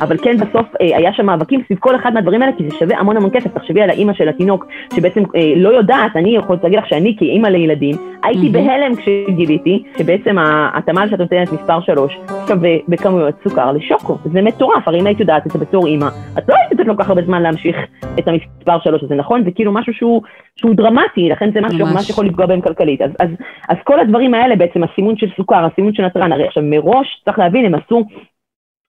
אבל 0.00 0.16
כן 0.18 0.36
בסוף 0.36 0.66
אה, 0.80 0.96
היה 0.96 1.12
שם 1.12 1.26
מאבקים 1.26 1.62
סביב 1.66 1.78
כל 1.78 1.96
אחד 1.96 2.14
מהדברים 2.14 2.42
האלה, 2.42 2.52
כי 2.58 2.70
זה 2.70 2.76
שווה 2.78 2.98
המון 2.98 3.16
המון 3.16 3.30
כסף. 3.32 3.46
תחשבי 3.54 3.82
על 3.82 3.90
האימא 3.90 4.12
של 4.12 4.28
התינוק, 4.28 4.66
שבעצם 4.96 5.22
אה, 5.36 5.52
לא 5.56 5.68
יודעת, 5.68 6.16
אני 6.16 6.36
יכולת 6.36 6.64
להגיד 6.64 6.78
לך 6.78 6.88
שאני 6.88 7.16
כאימא 7.18 7.48
לילדים, 7.48 7.96
הייתי 8.22 8.48
בהלם 8.48 8.96
כשגיליתי 8.96 9.82
שבעצם 9.98 10.36
התמ"ל 10.74 11.08
שאת 11.10 11.18
נותנת 11.18 11.52
מספר 11.52 11.80
שלוש 11.80 12.18
שווה 12.48 12.70
בכמויות 12.88 13.34
סוכר 13.44 13.72
לשוקו. 13.72 14.18
זה 14.32 14.42
מטורף, 14.42 14.88
הרי 14.88 15.00
אם 15.00 15.06
היית 15.06 15.20
יודעת 15.20 15.46
את 15.46 15.52
זה 15.52 15.58
בתור 15.58 15.86
אימא, 15.86 16.08
את 16.38 16.48
לא 16.48 16.54
היית 16.54 16.72
לתת 16.72 16.86
לו 16.86 16.96
כל 16.96 17.02
כך 17.02 17.08
הרבה 17.08 17.22
זמן 17.22 17.42
להמשיך 17.42 17.76
את 18.18 18.28
המספר 18.28 18.78
שלוש 18.84 19.02
הזה, 19.02 19.14
נכון? 19.14 19.44
זה 19.44 19.50
כאילו 19.50 19.72
משהו 19.72 19.92
שהוא, 19.94 20.22
שהוא 20.56 20.74
דרמטי, 20.74 21.28
לכן 21.28 21.50
זה 21.52 21.60
משהו 21.60 21.78
שממש 21.78 22.10
יכול 22.10 22.26
לפגוע 22.26 22.46
בהם 22.46 22.60
כלכלית. 22.60 23.02
אז, 23.02 23.10
אז, 23.20 23.28
אז 23.68 23.76
כל 23.84 24.00
הדברים 24.00 24.34
האלה 24.34 24.56
בעצם, 24.56 24.82
הסימון 24.82 25.16
של 25.16 25.26
סוכר, 25.36 25.64
הסימון 25.72 25.94
של 25.94 26.02
נתרן, 26.02 26.32
הרי 26.32 26.46
עכשיו 26.46 26.62
מראש, 26.66 27.22
צריך 27.24 27.38
להבין, 27.38 27.64
הם 27.64 27.74
עשו 27.74 28.04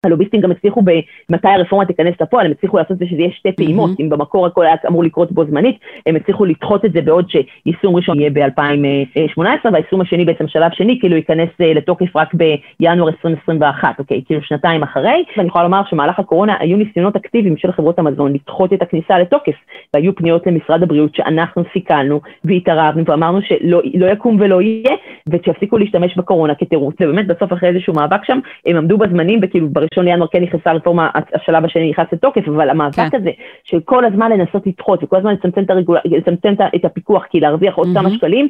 הלוביסטים 0.06 0.42
גם 0.42 0.52
הצליחו 0.52 0.82
במתי 0.82 1.48
הרפורמה 1.48 1.86
תיכנס 1.86 2.14
לפועל, 2.22 2.46
הם 2.46 2.52
הצליחו 2.52 2.78
לעשות 2.78 2.92
את 2.92 2.98
זה 2.98 3.06
שזה 3.06 3.22
יהיה 3.22 3.32
שתי 3.32 3.52
פעימות, 3.52 3.90
mm-hmm. 3.90 4.02
אם 4.02 4.10
במקור 4.10 4.46
הכל 4.46 4.66
היה 4.66 4.76
אמור 4.88 5.04
לקרות 5.04 5.32
בו 5.32 5.46
זמנית, 5.46 5.78
הם 6.06 6.16
הצליחו 6.16 6.46
לדחות 6.46 6.86
את 6.86 6.94
זה 6.94 7.02
בעוד 7.02 7.30
שיישום 7.30 7.96
ראשון 7.96 8.20
יהיה 8.20 8.30
ב-2018, 8.30 9.40
והיישום 9.74 10.02
השני 10.02 10.26
בעצם 10.26 10.48
שלב 10.48 10.72
שני, 10.74 11.00
כאילו 11.00 11.16
ייכנס 11.16 11.50
אה, 11.62 11.74
לתוקף 11.74 12.16
רק 12.16 12.34
בינואר 12.80 13.08
2021, 13.08 14.00
אוקיי, 14.00 14.22
כאילו 14.26 14.42
שנתיים 14.44 14.84
אחרי, 14.84 15.24
ואני 15.38 15.48
יכולה 15.48 15.64
לומר 15.64 15.82
שמהלך 15.90 16.20
הקורונה 16.20 16.56
היו 16.60 16.78
ניסיונות 16.78 17.16
אקטיביים 17.16 17.58
של 17.58 17.72
חברות 17.72 18.00
המזון 18.00 18.34
לדחות 18.34 18.74
את 18.74 18.82
הכניסה 18.82 19.20
לתוקף, 19.20 19.56
והיו 19.94 20.16
פניות 20.16 20.48
למשרד 20.48 20.84
הבריאות 20.84 21.16
שאנחנו 21.16 21.64
סיכלנו 21.74 22.22
והתערבנו 22.46 23.04
ואמרנו 23.08 23.42
שלא 23.42 23.82
לא 23.94 24.06
יקום 24.06 24.38
ולא 24.40 24.62
יהיה, 24.62 24.96
ושיפסיקו 25.30 25.78
להשתמש 25.78 26.18
בקורונה 26.18 26.56
כתירוץ, 26.56 26.96
ובאמת 27.00 27.28
בסוף 27.28 27.54
אחרי 27.54 27.70
איזשהו 27.70 27.94
מאבק 27.94 28.26
שם, 28.26 28.40
הם 28.66 28.78
עמדו 28.78 28.98
בזמנים 28.98 29.40
וכאילו 29.44 29.70
בראשון 29.92 30.06
לינואר 30.06 30.28
כן 30.28 30.44
נכנסה 30.44 30.72
רפורמה, 30.72 31.10
השלב 31.34 31.66
השני 31.66 31.90
נכנס 31.90 32.08
לתוקף, 32.12 32.48
אבל 32.48 32.70
המאבק 32.70 32.96
כן. 32.96 33.18
הזה 33.18 33.30
של 33.64 33.80
כל 33.86 34.06
הזמן 34.06 34.32
לנסות 34.32 34.68
לדחות 34.68 35.04
וכל 35.04 35.18
הזמן 35.18 35.34
לצמצם 35.34 35.64
את, 35.64 35.70
הרגול... 35.70 35.98
לצמצם 36.06 36.54
את 36.76 36.86
הפיקוח, 36.86 37.24
כי 37.30 37.40
להרוויח 37.40 37.76
עוד 37.76 37.88
כמה 37.94 38.10
שקלים, 38.10 38.48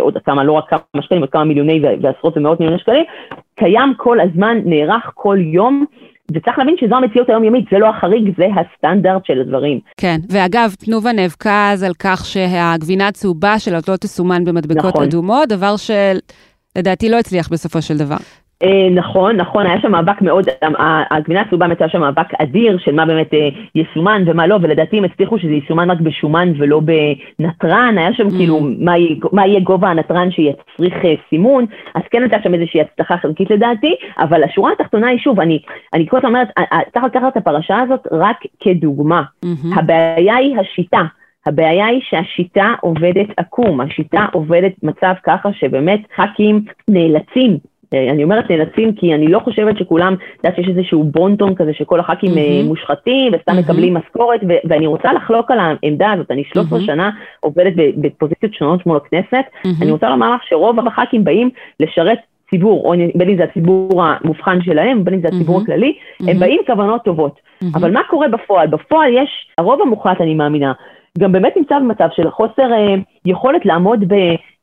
עוד 0.00 0.18
כמה, 0.24 0.44
לא 0.44 0.52
רק 0.52 0.68
כמה 0.68 1.02
שקלים, 1.02 1.20
עוד 1.20 1.30
כמה 1.30 1.44
מיליוני 1.44 1.80
ועשרות 2.02 2.36
ומאות 2.36 2.60
מיליוני 2.60 2.80
שקלים, 2.80 3.04
קיים 3.54 3.94
כל 3.96 4.20
הזמן, 4.20 4.58
נערך 4.64 5.10
כל 5.14 5.38
יום. 5.40 5.84
וצריך 6.34 6.58
להבין 6.58 6.74
שזו 6.80 6.94
המציאות 6.94 7.28
היומיומית, 7.28 7.64
זה 7.70 7.78
לא 7.78 7.86
החריג, 7.86 8.32
זה 8.36 8.46
הסטנדרט 8.56 9.26
של 9.26 9.40
הדברים. 9.40 9.80
כן, 9.96 10.16
ואגב, 10.30 10.74
תנובה 10.84 11.12
נאבקה 11.12 11.70
אז 11.72 11.82
על 11.82 11.92
כך 11.98 12.24
שהגבינה 12.24 13.08
הצהובה 13.08 13.58
שלה 13.58 13.78
לא 13.88 13.96
תסומן 13.96 14.44
במדבקות 14.44 14.94
נכון. 14.94 15.04
אדומות, 15.04 15.48
דבר 15.48 15.76
של... 15.76 16.18
לדעתי 16.78 17.08
לא 17.08 17.18
הצליח 17.18 17.48
בסופו 17.48 17.82
של 17.82 17.98
דבר. 17.98 18.16
אה, 18.62 18.88
נכון, 18.90 19.36
נכון, 19.36 19.66
היה 19.66 19.80
שם 19.80 19.92
מאבק 19.92 20.22
מאוד, 20.22 20.44
הגבינה 21.10 21.40
הצהובה 21.40 21.66
באמת 21.66 21.80
היה 21.80 21.90
שם 21.90 22.00
מאבק 22.00 22.34
אדיר 22.42 22.78
של 22.78 22.94
מה 22.94 23.06
באמת 23.06 23.34
אה, 23.34 23.48
יסומן 23.74 24.22
ומה 24.26 24.46
לא, 24.46 24.58
ולדעתי 24.62 24.98
הם 24.98 25.04
הצליחו 25.04 25.38
שזה 25.38 25.52
יסומן 25.52 25.90
רק 25.90 26.00
בשומן 26.00 26.52
ולא 26.58 26.80
בנתרן, 26.80 27.94
היה 27.98 28.12
שם 28.12 28.30
כאילו 28.30 28.58
mm. 28.58 28.86
מה 29.32 29.46
יהיה 29.46 29.60
גובה 29.60 29.88
הנתרן 29.88 30.30
שיצריך 30.30 31.04
אה, 31.04 31.14
סימון, 31.30 31.64
אז 31.94 32.02
כן 32.10 32.22
הייתה 32.22 32.36
שם 32.42 32.54
איזושהי 32.54 32.80
הצלחה 32.80 33.16
חלקית 33.16 33.50
לדעתי, 33.50 33.94
אבל 34.18 34.44
השורה 34.44 34.72
התחתונה 34.72 35.06
היא 35.06 35.18
שוב, 35.18 35.40
אני, 35.40 35.60
כל 36.08 36.16
הזמן 36.16 36.28
אומרת, 36.28 36.48
צריך 36.92 37.04
לקחת 37.04 37.32
את 37.32 37.36
הפרשה 37.36 37.80
הזאת 37.80 38.06
רק 38.12 38.36
כדוגמה. 38.60 39.22
Mm-hmm. 39.44 39.78
הבעיה 39.78 40.36
היא 40.36 40.56
השיטה. 40.58 41.02
הבעיה 41.46 41.86
היא 41.86 42.00
שהשיטה 42.02 42.74
עובדת 42.80 43.26
עקום, 43.36 43.80
השיטה 43.80 44.26
עובדת 44.32 44.72
מצב 44.82 45.12
ככה 45.24 45.48
שבאמת 45.52 46.00
ח"כים 46.16 46.64
נאלצים 46.88 47.58
אני 47.94 48.24
אומרת 48.24 48.50
נאלצים 48.50 48.92
כי 48.92 49.14
אני 49.14 49.28
לא 49.28 49.38
חושבת 49.38 49.78
שכולם, 49.78 50.14
את 50.14 50.44
יודעת 50.44 50.56
שיש 50.56 50.68
איזשהו 50.68 51.04
בונטון 51.04 51.54
כזה 51.54 51.72
שכל 51.74 52.00
הח"כים 52.00 52.30
mm-hmm. 52.30 52.66
מושחתים 52.66 53.32
וסתם 53.34 53.52
mm-hmm. 53.52 53.60
מקבלים 53.60 53.94
משכורת, 53.94 54.40
ואני 54.64 54.86
רוצה 54.86 55.12
לחלוק 55.12 55.50
על 55.50 55.58
העמדה 55.60 56.12
הזאת, 56.12 56.30
אני 56.30 56.44
13 56.44 56.78
mm-hmm. 56.78 56.82
שנה 56.82 57.10
עובדת 57.40 57.72
בפוזיציות 57.96 58.54
שונות 58.54 58.86
מול 58.86 58.96
הכנסת, 58.96 59.32
mm-hmm. 59.32 59.82
אני 59.82 59.90
רוצה 59.90 60.10
לומר 60.10 60.34
לך 60.34 60.40
שרוב 60.44 60.88
הח"כים 60.88 61.24
באים 61.24 61.50
לשרת 61.80 62.18
ציבור, 62.50 62.84
או 62.84 62.92
בין 63.14 63.28
אם 63.28 63.36
זה 63.36 63.44
הציבור 63.44 64.02
המובחן 64.04 64.62
שלהם, 64.62 65.04
בין 65.04 65.14
אם 65.14 65.20
זה 65.20 65.28
הציבור 65.28 65.58
mm-hmm. 65.58 65.62
הכללי, 65.62 65.92
mm-hmm. 65.92 66.30
הם 66.30 66.38
באים 66.38 66.60
כוונות 66.66 67.04
טובות. 67.04 67.40
Mm-hmm. 67.40 67.66
אבל 67.74 67.92
מה 67.92 68.00
קורה 68.10 68.28
בפועל? 68.28 68.66
בפועל 68.66 69.12
יש, 69.14 69.46
הרוב 69.58 69.82
המוחלט 69.82 70.20
אני 70.20 70.34
מאמינה, 70.34 70.72
גם 71.18 71.32
באמת 71.32 71.52
נמצא 71.56 71.78
במצב 71.78 72.08
של 72.12 72.30
חוסר 72.30 72.72
אה, 72.72 72.94
יכולת 73.24 73.66
לעמוד 73.66 74.04
ב, 74.08 74.14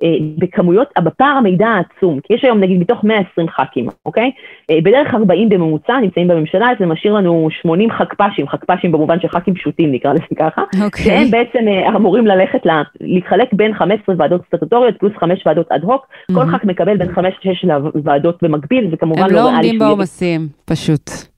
אה, 0.03 0.15
בכמויות, 0.37 0.87
בפער 1.03 1.37
המידע 1.37 1.67
העצום, 1.67 2.19
כי 2.19 2.33
יש 2.33 2.43
היום 2.43 2.59
נגיד 2.59 2.79
מתוך 2.79 3.03
120 3.03 3.47
ח"כים, 3.49 3.87
אוקיי? 4.05 4.31
אה, 4.71 4.77
בדרך 4.83 5.13
40 5.13 5.49
בממוצע 5.49 5.99
נמצאים 5.99 6.27
בממשלה, 6.27 6.67
זה 6.79 6.85
משאיר 6.85 7.13
לנו 7.13 7.47
80 7.61 7.91
חכפ"שים, 7.91 8.47
חכפ"שים 8.47 8.91
במובן 8.91 9.19
של 9.19 9.27
ח"כים 9.27 9.53
פשוטים 9.53 9.91
נקרא 9.91 10.13
לזה 10.13 10.35
ככה, 10.39 10.61
אוקיי. 10.83 11.05
שהם 11.05 11.31
בעצם 11.31 11.67
אה, 11.67 11.95
אמורים 11.95 12.27
ללכת, 12.27 12.65
לה, 12.65 12.81
להתחלק 13.01 13.53
בין 13.53 13.73
15 13.73 14.15
ועדות 14.17 14.41
סטטוטוריות 14.47 14.99
פלוס 14.99 15.13
5 15.19 15.43
ועדות 15.45 15.71
אד 15.71 15.83
הוק, 15.83 16.05
mm-hmm. 16.05 16.35
כל 16.35 16.45
ח"כ 16.45 16.65
מקבל 16.65 16.97
בין 16.97 17.13
5 17.13 17.33
ל-6 17.43 17.69
ועדות 18.03 18.43
במקביל, 18.43 18.89
זה 18.91 18.97
כמובן 18.97 19.21
לא 19.21 19.25
ריאלי. 19.25 19.39
הם 19.39 19.45
לא 19.45 19.55
עומדים 19.55 19.79
בעומסים, 19.79 20.47
פשוט. 20.65 21.36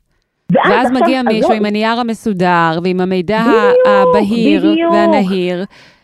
ואז, 0.51 0.71
ואז 0.71 0.91
מגיע 0.91 1.21
מישהו 1.21 1.49
לא... 1.49 1.55
עם 1.55 1.65
הנייר 1.65 1.99
המסודר 1.99 2.79
ועם 2.83 3.01
המידע 3.01 3.43
הבהיר 3.85 4.71
בדיוק. 4.71 4.91
והנהיר. 4.91 5.63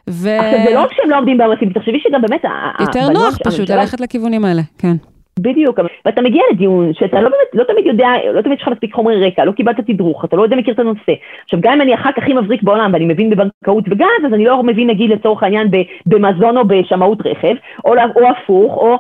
ו... 0.09 0.29
עכשיו 0.39 0.59
זה 0.65 0.73
לא 0.73 0.87
שהם 0.95 1.09
לא 1.09 1.17
עומדים 1.17 1.37
בעומסים, 1.37 1.69
תחשבי 1.69 1.99
שגם 1.99 2.21
באמת... 2.21 2.45
יותר 2.79 3.09
נוח 3.09 3.37
פשוט 3.43 3.69
ללכת 3.69 4.01
לכיוונים 4.01 4.45
האלה, 4.45 4.61
כן. 4.77 4.95
בדיוק, 5.39 5.79
ואתה 6.05 6.21
מגיע 6.21 6.41
לדיון 6.51 6.93
שאתה 6.93 7.21
לא 7.21 7.29
באמת, 7.29 7.47
לא 7.53 7.63
תמיד 7.63 7.85
יודע, 7.85 8.07
לא 8.33 8.41
תמיד 8.41 8.57
יש 8.57 8.61
לך 8.61 8.67
מספיק 8.67 8.95
חומרי 8.95 9.27
רקע, 9.27 9.45
לא 9.45 9.51
קיבלת 9.51 9.79
תדרוך, 9.79 10.25
אתה 10.25 10.35
לא 10.35 10.43
יודע 10.43 10.55
מכיר 10.55 10.73
את 10.73 10.79
הנושא. 10.79 11.11
עכשיו 11.43 11.59
גם 11.61 11.73
אם 11.73 11.81
אני 11.81 11.93
הח"כ 11.93 12.17
הכי 12.17 12.33
מבריק 12.33 12.63
בעולם 12.63 12.93
ואני 12.93 13.05
מבין 13.05 13.29
בבנקאות 13.29 13.83
וגז, 13.87 14.25
אז 14.27 14.33
אני 14.33 14.45
לא 14.45 14.63
מבין 14.63 14.89
נגיד 14.89 15.09
לצורך 15.11 15.43
העניין 15.43 15.67
במזון 16.05 16.57
או 16.57 16.67
בשמאות 16.67 17.17
רכב, 17.25 17.55
או, 17.85 17.93
או 18.15 18.27
הפוך, 18.29 18.77
או 18.77 18.97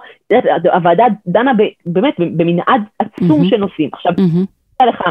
הוועדה 0.73 1.05
דנה 1.27 1.51
באמת 1.85 2.13
במנעד 2.17 2.81
עצום 2.99 3.45
של 3.45 3.57
נושאים. 3.57 3.89
עכשיו, 3.93 4.13
לך 4.81 5.01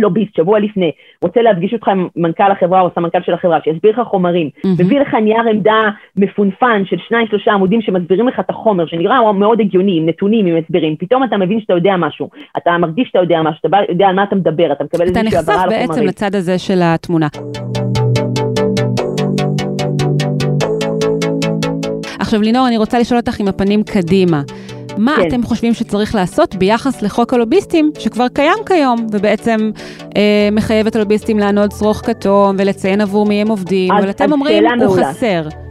לוביסט 0.00 0.36
שבוע 0.36 0.58
לפני, 0.58 0.90
רוצה 1.22 1.42
להפגיש 1.42 1.72
אותך 1.72 1.88
עם 1.88 2.08
מנכ"ל 2.16 2.50
החברה 2.50 2.80
או 2.80 2.90
סמנכ"ל 2.94 3.22
של 3.26 3.34
החברה, 3.34 3.58
שיסביר 3.64 3.92
לך 4.00 4.08
חומרים, 4.08 4.50
mm-hmm. 4.56 4.68
מביא 4.84 5.00
לך 5.00 5.14
נייר 5.14 5.48
עמדה 5.50 5.80
מפונפן 6.16 6.82
של 6.84 6.96
שניים 7.08 7.26
שלושה 7.26 7.52
עמודים 7.52 7.82
שמסבירים 7.82 8.28
לך 8.28 8.40
את 8.40 8.50
החומר, 8.50 8.86
שנראה 8.86 9.32
מאוד 9.32 9.60
הגיוני, 9.60 9.98
עם 9.98 10.08
נתונים, 10.08 10.46
עם 10.46 10.56
הסברים, 10.56 10.96
פתאום 10.96 11.24
אתה 11.24 11.36
מבין 11.36 11.60
שאתה 11.60 11.72
יודע 11.72 11.96
משהו, 11.98 12.30
אתה 12.56 12.78
מרגיש 12.78 13.08
שאתה 13.08 13.18
יודע 13.18 13.42
משהו, 13.42 13.60
אתה 13.60 13.76
יודע 13.88 14.06
על 14.06 14.14
מה 14.14 14.22
אתה 14.22 14.36
מדבר, 14.36 14.72
אתה 14.72 14.84
מקבל 14.84 15.04
איזושהי 15.04 15.38
הבהרה 15.38 15.62
על 15.62 15.68
החומרים. 15.68 15.82
אתה 15.82 15.86
נחשף 15.86 15.94
בעצם 15.94 16.06
לצד 16.06 16.34
הזה 16.34 16.58
של 16.58 16.78
התמונה. 16.82 17.26
עכשיו 22.20 22.42
לינור, 22.42 22.68
אני 22.68 22.76
רוצה 22.76 22.98
לשאול 22.98 23.20
אותך 23.20 23.40
עם 23.40 23.48
הפנים 23.48 23.82
קדימה. 23.82 24.42
מה 24.98 25.16
כן. 25.16 25.28
אתם 25.28 25.42
חושבים 25.42 25.74
שצריך 25.74 26.14
לעשות 26.14 26.54
ביחס 26.54 27.02
לחוק 27.02 27.34
הלוביסטים, 27.34 27.90
שכבר 27.98 28.28
קיים 28.28 28.58
כיום, 28.66 29.06
ובעצם 29.12 29.70
אה, 30.16 30.48
מחייב 30.52 30.86
את 30.86 30.96
הלוביסטים 30.96 31.38
לענוד 31.38 31.70
שרוך 31.78 32.02
כתום 32.04 32.56
ולציין 32.58 33.00
עבור 33.00 33.26
מי 33.26 33.40
הם 33.40 33.48
עובדים, 33.48 33.92
אבל 33.92 34.10
אתם 34.10 34.32
אומרים, 34.32 34.64
הוא 34.86 34.96
חסר. 34.96 35.67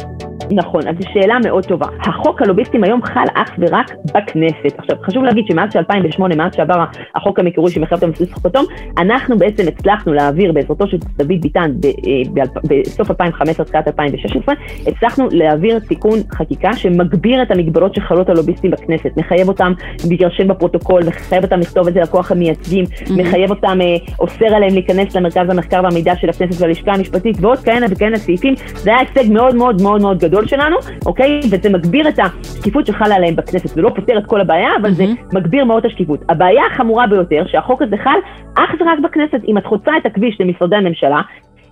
נכון, 0.52 0.88
אז 0.88 0.96
זו 1.00 1.08
שאלה 1.14 1.38
מאוד 1.46 1.66
טובה. 1.66 1.86
החוק 2.00 2.42
הלוביסטים 2.42 2.84
היום 2.84 3.04
חל 3.04 3.26
אך 3.34 3.52
ורק 3.60 3.92
בכנסת. 4.16 4.80
עכשיו, 4.80 4.98
חשוב 5.04 5.24
להגיד 5.24 5.46
שמאז 5.48 5.74
ש-2008, 5.74 6.36
מאז 6.36 6.56
שעבר 6.56 6.84
החוק 7.16 7.40
המקורי 7.40 7.72
שמחייב 7.72 7.98
את 7.98 8.04
המסלול 8.04 8.30
כתום, 8.30 8.66
אנחנו 8.98 9.38
בעצם 9.38 9.68
הצלחנו 9.68 10.14
להעביר 10.14 10.52
בעזרתו 10.52 10.88
של 10.88 10.98
דוד 10.98 11.42
ביטן 11.42 11.72
אה, 11.86 12.44
בסוף 12.70 13.12
2015, 13.12 13.66
תחילת 13.66 13.88
2016, 13.88 14.56
הצלחנו 14.88 15.28
להעביר 15.32 15.80
תיקון 15.80 16.20
חקיקה 16.34 16.74
שמגביר 16.74 17.42
את 17.42 17.52
המגבלות 17.52 17.96
שחלות 17.96 18.30
על 18.30 18.36
לוביסטים 18.36 18.72
בכנסת, 18.72 19.10
מחייב 19.18 19.48
אותם 19.48 19.74
להירשם 20.10 20.48
בפרוטוקול, 20.48 21.02
מחייב 21.08 21.44
אותם 21.44 21.60
לכתוב 21.60 21.88
את 21.88 21.94
זה 21.94 22.00
לכוח 22.00 22.32
המייצגים, 22.32 22.86
mm-hmm. 22.86 23.14
מחייב 23.18 23.50
אותם, 23.50 23.78
אה, 23.82 23.96
אוסר 24.20 24.56
עליהם 24.56 24.74
להיכנס 24.74 25.16
למרכז 25.16 25.50
המחקר 25.50 25.82
והמידע 25.84 26.16
של 26.16 26.30
הכנסת 26.30 26.62
והלשכה 26.62 26.92
המשפטית 26.92 27.38
ועוד 27.42 27.60
כהנה 27.60 27.86
וכהנה 27.90 28.18
סעיפים. 28.18 28.54
זה 28.76 28.90
היה 28.90 29.00
הישג 29.00 29.32
מאוד 29.34 29.56
מאוד 29.56 29.82
מאוד 29.82 30.02
מאוד 30.02 30.20
גדול. 30.20 30.37
הגדול 30.38 30.48
שלנו, 30.48 30.78
אוקיי? 31.06 31.40
וזה 31.52 31.70
מגביר 31.70 32.10
את 32.10 32.20
השקיפות 32.20 32.86
שחלה 32.86 33.16
עליהם 33.16 33.36
בכנסת. 33.36 33.68
זה 33.68 33.82
לא 33.82 33.92
פותר 33.96 34.18
את 34.18 34.26
כל 34.26 34.42
הבעיה, 34.42 34.70
אבל 34.82 34.90
mm-hmm. 34.90 34.94
זה 34.94 35.06
מגביר 35.34 35.66
מאוד 35.66 35.86
את 35.86 35.92
השקיפות. 35.92 36.20
הבעיה 36.30 36.62
החמורה 36.72 37.08
ביותר, 37.08 37.44
שהחוק 37.48 37.82
הזה 37.82 37.98
חל 37.98 38.20
אך 38.56 38.70
ורק 38.80 39.00
בכנסת. 39.00 39.42
אם 39.48 39.58
את 39.58 39.66
חוצה 39.66 39.92
את 39.98 40.06
הכביש 40.06 40.42
למשרדי 40.42 40.76
הממשלה, 40.76 41.22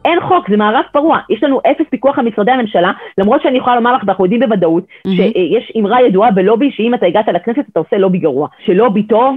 אין 0.06 0.21
חוק, 0.21 0.49
זה 0.49 0.58
מערב 0.58 0.84
פרוע. 0.91 1.19
יש 1.30 1.43
לנו 1.43 1.62
אפס 1.71 1.86
פיקוח 1.89 2.19
על 2.19 2.25
משרדי 2.25 2.51
הממשלה, 2.51 2.91
למרות 3.17 3.41
שאני 3.41 3.58
יכולה 3.58 3.75
לומר 3.75 3.95
לך, 3.95 4.01
ואנחנו 4.06 4.25
יודעים 4.25 4.41
בוודאות, 4.41 4.84
mm-hmm. 4.84 5.12
שיש 5.15 5.71
אמרה 5.80 6.01
ידועה 6.01 6.32
בלובי, 6.32 6.71
שאם 6.71 6.93
אתה 6.93 7.06
הגעת 7.06 7.28
לכנסת 7.28 7.63
אתה 7.71 7.80
עושה 7.80 7.97
לובי 7.97 8.17
גרוע. 8.17 8.47
שלובי 8.65 9.04
טוב 9.04 9.36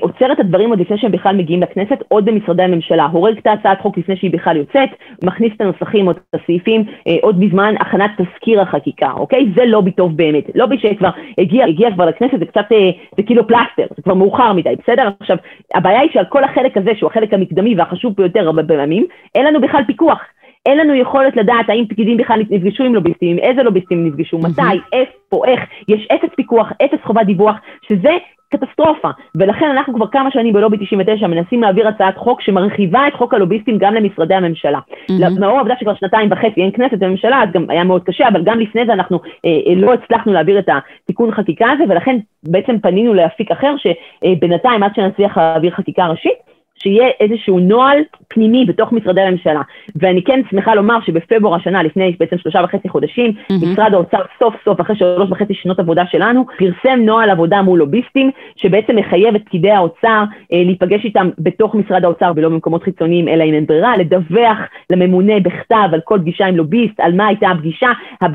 עוצר 0.00 0.32
את 0.32 0.40
הדברים 0.40 0.70
עוד 0.70 0.80
לפני 0.80 0.98
שהם 0.98 1.12
בכלל 1.12 1.36
מגיעים 1.36 1.62
לכנסת, 1.62 1.98
עוד 2.08 2.24
במשרדי 2.24 2.62
הממשלה. 2.62 3.04
הורג 3.04 3.38
את 3.38 3.46
ההצעת 3.46 3.80
חוק 3.80 3.98
לפני 3.98 4.16
שהיא 4.16 4.30
בכלל 4.30 4.56
יוצאת, 4.56 4.88
מכניס 5.24 5.52
את 5.56 5.60
הנוסחים 5.60 6.06
או 6.06 6.10
את 6.10 6.18
הסעיפים 6.34 6.84
אה, 7.08 7.16
עוד 7.22 7.40
בזמן 7.40 7.74
הכנת 7.80 8.10
תזכיר 8.18 8.60
החקיקה, 8.60 9.12
אוקיי? 9.16 9.46
זה 9.56 9.64
לובי 9.64 9.90
טוב 9.90 10.16
באמת. 10.16 10.44
לובי 10.54 10.78
שכבר 10.78 11.10
הגיע, 11.38 11.66
הגיע 11.66 11.90
כבר 11.90 12.06
לכנסת, 12.06 12.38
זה 12.38 12.46
קצת, 12.46 12.72
אה, 12.72 12.90
זה 13.16 13.22
כאילו 13.22 13.46
פלסטר, 13.46 13.86
זה 13.96 14.02
כבר 14.02 14.14
מאוחר 14.14 14.52
מדי, 14.52 14.74
בסדר? 14.82 15.08
עכשיו, 15.20 15.36
הבעיה 15.74 16.00
היא 16.00 16.10
שעל 16.12 16.24
כל 16.24 16.44
החלק 16.44 16.76
הזה, 16.76 16.90
שהוא 16.96 17.10
החלק 17.10 17.34
המקדמי 17.34 17.74
והחשוב 17.74 18.14
ביותר 18.16 18.40
הרבה 18.40 18.62
פעמים, 18.62 19.06
אין 19.34 19.44
לנו 19.44 19.60
בכלל 19.60 19.84
פיקוח. 19.86 20.20
אין 20.66 20.78
לנו 20.78 20.94
יכולת 20.94 21.36
לדעת 21.36 21.68
האם 21.68 21.86
פקידים 21.88 22.16
בכלל 22.16 22.40
נפגשו 22.50 22.84
עם 22.84 22.94
לוביסטים, 22.94 23.30
עם 23.30 23.38
איזה 23.38 23.62
לוביסטים 23.62 24.06
נפגשו, 24.06 24.38
מתי, 24.38 24.78
איפה, 24.92 25.42
איך, 25.46 25.60
יש 25.88 26.06
אפס 26.14 26.34
פיקוח, 26.36 26.72
אפס 26.84 26.98
חובת 27.04 27.26
דיווח, 27.26 27.56
שזה 27.88 28.10
קטסטרופה. 28.52 29.08
ולכן 29.34 29.70
אנחנו 29.70 29.94
כבר 29.94 30.06
כמה 30.06 30.30
שנים 30.30 30.52
בלובי 30.52 30.76
99 30.76 31.26
מנסים 31.26 31.62
להעביר 31.62 31.88
הצעת 31.88 32.16
חוק 32.16 32.40
שמרחיבה 32.40 33.08
את 33.08 33.14
חוק 33.14 33.34
הלוביסטים 33.34 33.78
גם 33.78 33.94
למשרדי 33.94 34.34
הממשלה. 34.34 34.78
Mm-hmm. 34.78 35.40
לאור 35.40 35.56
העובדה 35.56 35.74
שכבר 35.80 35.94
שנתיים 35.94 36.32
וחצי 36.32 36.60
אין 36.62 36.70
כנסת 36.70 36.98
בממשלה, 36.98 37.42
אז 37.42 37.48
גם 37.52 37.66
היה 37.68 37.84
מאוד 37.84 38.02
קשה, 38.04 38.28
אבל 38.28 38.42
גם 38.44 38.60
לפני 38.60 38.86
זה 38.86 38.92
אנחנו 38.92 39.18
אה, 39.44 39.50
אה 39.66 39.74
לא 39.76 39.94
הצלחנו 39.94 40.32
להעביר 40.32 40.58
את 40.58 40.68
התיקון 40.68 41.32
חקיקה 41.32 41.66
הזה, 41.70 41.84
ולכן 41.88 42.18
בעצם 42.42 42.78
פנינו 42.78 43.14
לאפיק 43.14 43.50
אחר, 43.50 43.74
שבינתיים 43.76 44.82
עד 44.82 44.94
שנצליח 44.94 45.36
להעביר 45.36 45.70
חקיקה 45.70 46.06
ראשית, 46.06 46.51
שיהיה 46.82 47.08
איזשהו 47.20 47.58
נוהל 47.58 47.98
פנימי 48.28 48.64
בתוך 48.64 48.92
משרדי 48.92 49.20
הממשלה. 49.20 49.60
ואני 49.96 50.22
כן 50.22 50.40
שמחה 50.50 50.74
לומר 50.74 50.98
שבפברואר 51.06 51.54
השנה, 51.54 51.82
לפני 51.82 52.16
בעצם 52.20 52.38
שלושה 52.38 52.60
וחצי 52.64 52.88
חודשים, 52.88 53.30
mm-hmm. 53.30 53.66
משרד 53.66 53.94
האוצר 53.94 54.22
סוף 54.38 54.54
סוף, 54.64 54.80
אחרי 54.80 54.96
שלוש 54.96 55.30
וחצי 55.30 55.54
שנות 55.54 55.78
עבודה 55.78 56.02
שלנו, 56.10 56.46
פרסם 56.58 57.00
נוהל 57.00 57.30
עבודה 57.30 57.62
מול 57.62 57.78
לוביסטים, 57.78 58.30
שבעצם 58.56 58.96
מחייב 58.96 59.34
את 59.34 59.42
פקידי 59.44 59.70
האוצר 59.70 60.24
אה, 60.52 60.62
להיפגש 60.64 61.04
איתם 61.04 61.30
בתוך 61.38 61.74
משרד 61.74 62.04
האוצר 62.04 62.32
ולא 62.36 62.48
במקומות 62.48 62.82
חיצוניים, 62.82 63.28
אלא 63.28 63.44
אם 63.44 63.54
אין 63.54 63.66
ברירה, 63.66 63.96
לדווח 63.96 64.58
לממונה 64.90 65.40
בכתב 65.40 65.88
על 65.92 66.00
כל 66.04 66.18
פגישה 66.18 66.46
עם 66.46 66.56
לוביסט, 66.56 67.00
על 67.00 67.14
מה 67.14 67.26
הייתה 67.26 67.48
הפגישה, 67.48 67.88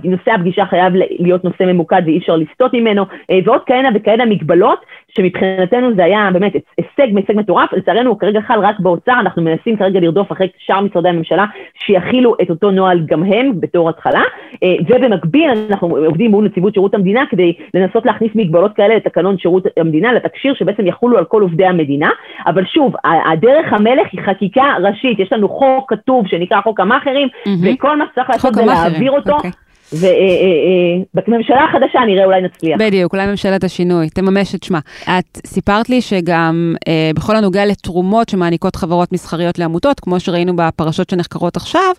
נושא 0.04 0.32
הפגישה 0.32 0.66
חייב 0.66 0.94
להיות 1.20 1.44
נושא 1.44 1.64
ממוקד 1.64 2.02
ואי 2.06 2.18
אפשר 2.18 2.36
לסטות 2.36 2.74
ממנו, 2.74 3.06
אה, 3.32 3.40
ועוד 3.46 3.62
כהנה 3.66 3.90
וכהנה 3.96 4.26
מגבלות, 4.26 4.80
שמבחינתנו 5.18 5.96
זה 5.96 6.04
היה 6.04 6.30
באמת 6.34 6.54
הישג, 6.54 7.18
הישג 7.18 7.34
מטורף, 7.36 7.74
לצערנו 7.74 8.18
כרגע 8.18 8.40
חל 8.48 8.60
רק 8.60 8.80
באוצר, 8.80 9.20
אנחנו 9.20 9.42
מנסים 9.42 9.78
כרגע 9.78 10.00
לרדוף 10.00 10.32
אחרי 10.32 10.48
שאר 10.58 10.82
משרדי 10.82 11.10
הממשלה 11.10 11.46
שיכילו 11.86 12.36
את 12.42 12.50
אותו 12.50 12.72
נוהל 12.72 13.00
גם 13.06 13.24
הם 13.24 13.52
בתור 13.60 13.90
התחלה, 13.90 14.22
אה, 14.64 14.76
ובמקביל 14.90 15.50
אנחנו 15.70 15.98
עובדים 15.98 16.32
מול 16.32 16.46
נציבות 16.46 16.74
שירות 16.74 16.94
המדינה 16.94 17.24
כדי 17.30 17.54
לנסות 17.74 18.06
להכניס 18.06 18.32
מגבלות 18.36 18.76
כאלה 18.76 18.96
לתקנון 18.96 19.38
שירות 19.38 19.64
המדינה, 19.78 20.14
לתקשיר 20.14 20.54
שבעצם 20.54 20.88
יחולו 20.88 21.18
על 21.18 21.26
כל 21.26 21.42
עובדי 21.42 21.66
המדינה, 21.66 22.10
אבל 22.48 22.66
שוב, 22.66 22.96
הדרך 23.04 23.74
המלך 23.74 24.08
היא 24.12 24.22
חקיקה 24.22 24.76
ראשית, 24.84 25.20
יש 25.20 25.34
לנו 25.34 25.50
חוק 25.50 25.94
כתוב 25.94 26.28
שנקרא 26.28 26.62
חוק 26.62 26.80
המאכערים, 26.80 27.28
mm-hmm. 27.28 27.50
וכל 27.64 27.98
מה 27.98 28.06
שצריך 28.12 28.30
לעשות 28.30 28.54
זה 28.54 28.66
להעביר 28.66 29.12
אותו. 29.12 29.38
Okay. 29.38 29.67
ובממשלה 29.94 31.64
החדשה 31.70 32.00
נראה 32.08 32.26
אולי 32.26 32.42
נצליח. 32.42 32.80
בדיוק, 32.80 33.14
אולי 33.14 33.28
ממשלת 33.28 33.64
השינוי, 33.64 34.10
תממש 34.10 34.56
את 34.56 34.64
שמה. 34.64 34.80
את 35.04 35.38
סיפרת 35.46 35.90
לי 35.90 36.02
שגם 36.02 36.76
אה, 36.88 37.12
בכל 37.16 37.36
הנוגע 37.36 37.66
לתרומות 37.66 38.30
שמעניקות 38.30 38.76
חברות 38.76 39.12
מסחריות 39.12 39.60
לעמותות, 39.60 40.00
כמו 40.00 40.20
שראינו 40.20 40.56
בפרשות 40.56 41.10
שנחקרות 41.10 41.58
עכשיו, 41.58 41.92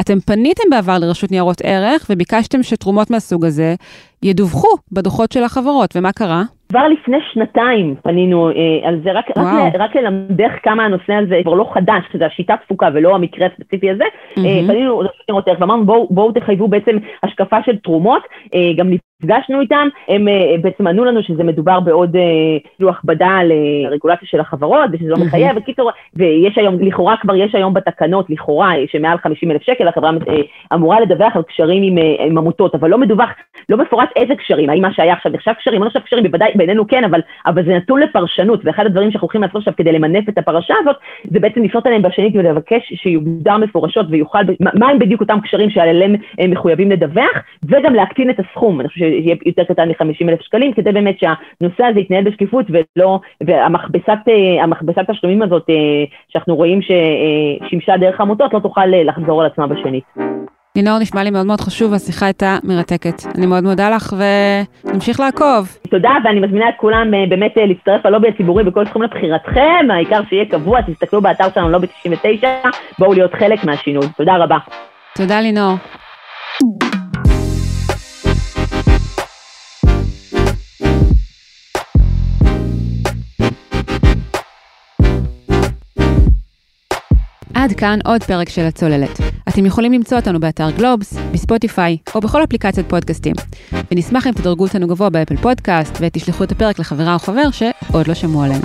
אתם 0.00 0.20
פניתם 0.20 0.70
בעבר 0.70 0.98
לרשות 0.98 1.30
ניירות 1.30 1.60
ערך 1.64 2.06
וביקשתם 2.10 2.62
שתרומות 2.62 3.10
מהסוג 3.10 3.44
הזה 3.44 3.74
ידווחו 4.22 4.68
בדוחות 4.92 5.32
של 5.32 5.44
החברות, 5.44 5.96
ומה 5.96 6.12
קרה? 6.12 6.42
כבר 6.72 6.88
לפני 6.88 7.16
שנתיים 7.32 7.94
פנינו 8.02 8.50
אה, 8.50 8.88
על 8.88 9.00
זה, 9.04 9.12
רק, 9.12 9.30
רק, 9.36 9.72
רק 9.78 9.96
ללמדך 9.96 10.52
כמה 10.62 10.84
הנושא 10.84 11.12
הזה 11.12 11.40
כבר 11.42 11.54
לא 11.54 11.70
חדש, 11.74 12.04
שזה 12.12 12.26
השיטה 12.26 12.54
תפוקה 12.64 12.88
ולא 12.94 13.14
המקרה 13.14 13.46
הספציפי 13.46 13.90
הזה, 13.90 14.04
mm-hmm. 14.04 14.40
אה, 14.44 14.60
פנינו 14.66 15.02
לרשות 15.02 15.60
ואמרנו 15.60 15.86
בואו 15.86 16.08
בוא 16.10 16.32
תחייבו 16.32 16.68
בעצם 16.68 16.96
השקפה 17.22 17.56
של 17.66 17.76
תרומות, 17.78 18.22
אה, 18.54 18.72
גם 18.76 18.90
נפגשנו 19.22 19.60
איתם, 19.60 19.88
הם 20.08 20.28
אה, 20.28 20.54
בעצם 20.60 20.86
ענו 20.86 21.04
לנו 21.04 21.22
שזה 21.22 21.44
מדובר 21.44 21.80
בעוד 21.80 22.16
כאילו 22.76 22.90
הכבדה 22.90 23.28
על 23.28 23.52
הרגולציה 23.86 24.28
של 24.28 24.40
החברות 24.40 24.90
ושזה 24.92 25.08
לא 25.08 25.16
מחייב, 25.16 25.56
בקיצור, 25.56 25.90
ויש 26.16 26.58
היום, 26.58 26.80
לכאורה 26.80 27.16
כבר 27.20 27.34
יש 27.34 27.54
היום 27.54 27.74
בתקנות, 27.74 28.30
לכאורה, 28.30 28.72
שמעל 28.86 29.18
50 29.18 29.50
אלף 29.50 29.62
שקל 29.62 29.88
החברה 29.88 30.10
אמורה 30.74 31.00
לדווח 31.00 31.36
על 31.36 31.42
קשרים 31.42 31.82
עם, 31.82 32.04
עם 32.18 32.38
עמותות, 32.38 32.74
אבל 32.74 32.90
לא 32.90 32.98
מדווח, 32.98 33.30
לא 33.68 33.76
מפורט 33.76 34.08
איזה 34.16 34.34
קשרים, 34.34 34.70
האם 34.70 34.82
מה 34.82 34.92
שהיה 34.92 35.12
עכשיו 35.12 35.32
נחשב 35.32 35.52
קשרים, 35.52 35.80
לא 35.80 35.86
נחשב 35.86 36.00
קשרים, 36.00 36.24
בוודאי 36.24 36.52
בעינינו 36.54 36.86
כן, 36.86 37.04
אבל, 37.04 37.20
אבל 37.46 37.64
זה 37.64 37.76
נתון 37.76 38.00
לפרשנות, 38.00 38.60
ואחד 38.64 38.86
הדברים 38.86 39.10
שאנחנו 39.10 39.26
הולכים 39.26 39.42
לעשות 39.42 39.56
עכשיו 39.56 39.74
כדי 39.76 39.92
למנף 39.92 40.28
את 40.28 40.38
הפרשה 40.38 40.74
הזאת, 40.80 40.96
זה 41.24 41.40
בעצם 41.40 41.62
לפנות 41.62 41.86
אליהם 41.86 42.02
בשנית 42.02 42.32
ולבקש 42.36 42.92
שיוגדר 42.94 43.56
מפורשות 43.56 44.06
ויוכל, 44.10 44.38
מה 44.60 44.88
הם 44.88 44.98
בדיוק 44.98 45.20
אותם 45.20 45.40
קשרים 45.40 45.70
שעליהם 45.70 46.14
הם 46.38 46.50
מחויבים 46.50 46.90
לדווח, 46.90 47.42
וגם 47.64 47.94
להקטין 47.94 48.30
את 48.30 48.40
הסכום, 48.40 48.80
אני 48.80 48.88
חושב 48.88 49.00
שיהיה 49.20 49.36
יותר 49.46 49.64
קטן 49.64 49.88
מ-50 49.88 50.28
אלף 50.28 50.40
שקלים, 50.40 50.72
כדי 50.72 50.92
באמת 50.92 51.16
שהנושא 51.18 51.84
הזה 51.84 52.00
יתנהל 52.00 52.24
בשקיפות 52.24 52.66
ולא, 52.68 53.20
והמכבסת 53.46 55.10
תשלומים 55.10 55.42
הזאת 55.42 55.70
אה, 55.70 55.74
שאנחנו 56.28 56.56
רואים 56.56 56.80
ששימשה 56.82 57.96
דרך 57.96 58.20
עמותות 58.20 58.54
לא 58.54 58.58
תוכל 58.58 58.86
לחזור 58.86 59.40
על 59.40 59.46
עצמה 59.46 59.66
בשנית. 59.66 60.04
לינור 60.76 60.98
נשמע 60.98 61.22
לי 61.22 61.30
מאוד 61.30 61.46
מאוד 61.46 61.60
חשוב, 61.60 61.94
השיחה 61.94 62.26
הייתה 62.26 62.56
מרתקת. 62.64 63.22
אני 63.38 63.46
מאוד 63.46 63.64
מודה 63.64 63.90
לך 63.90 64.14
ונמשיך 64.84 65.20
לעקוב. 65.20 65.76
תודה, 65.90 66.10
ואני 66.24 66.40
מזמינה 66.40 66.68
את 66.68 66.74
כולם 66.76 67.14
אה, 67.14 67.24
באמת 67.28 67.58
אה, 67.58 67.66
להצטרף 67.66 68.06
ללובי 68.06 68.28
הציבורי 68.28 68.64
בכל 68.64 68.84
תחום 68.84 69.02
לבחירתכם, 69.02 69.86
העיקר 69.90 70.20
שיהיה 70.28 70.44
קבוע, 70.44 70.80
תסתכלו 70.82 71.20
באתר 71.20 71.44
שלנו 71.54 71.68
לובי 71.68 71.86
99, 71.86 72.48
בואו 72.98 73.12
להיות 73.12 73.34
חלק 73.34 73.64
מהשינוי. 73.64 74.06
תודה 74.16 74.36
רבה. 74.36 74.58
תודה 75.16 75.40
לינור. 75.40 75.74
עד 87.62 87.72
כאן 87.72 87.98
עוד 88.04 88.22
פרק 88.22 88.48
של 88.48 88.62
הצוללת. 88.62 89.20
אתם 89.48 89.66
יכולים 89.66 89.92
למצוא 89.92 90.18
אותנו 90.18 90.40
באתר 90.40 90.70
גלובס, 90.70 91.14
בספוטיפיי 91.32 91.96
או 92.14 92.20
בכל 92.20 92.44
אפליקציית 92.44 92.88
פודקאסטים. 92.88 93.34
ונשמח 93.90 94.26
אם 94.26 94.32
תדרגו 94.32 94.64
אותנו 94.64 94.86
גבוה 94.86 95.10
באפל 95.10 95.36
פודקאסט 95.36 95.98
ותשלחו 96.00 96.44
את 96.44 96.52
הפרק 96.52 96.78
לחברה 96.78 97.14
או 97.14 97.18
חבר 97.18 97.50
שעוד 97.50 98.08
לא 98.08 98.14
שמעו 98.14 98.42
עלינו. 98.42 98.64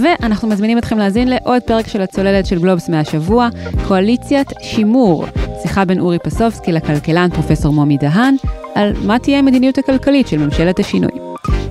ואנחנו 0.00 0.48
מזמינים 0.48 0.78
אתכם 0.78 0.98
להאזין 0.98 1.28
לעוד 1.28 1.62
פרק 1.62 1.88
של 1.88 2.02
הצוללת 2.02 2.46
של 2.46 2.58
גלובס 2.58 2.88
מהשבוע, 2.88 3.48
קואליציית 3.88 4.48
שימור, 4.62 5.24
שיחה 5.62 5.84
בין 5.84 6.00
אורי 6.00 6.18
פסובסקי 6.18 6.72
לכלכלן 6.72 7.28
פרופסור 7.34 7.72
מומי 7.72 7.96
דהן, 7.96 8.34
על 8.74 8.92
מה 9.06 9.18
תהיה 9.18 9.38
המדיניות 9.38 9.78
הכלכלית 9.78 10.28
של 10.28 10.38
ממשלת 10.38 10.78
השינוי. 10.78 11.12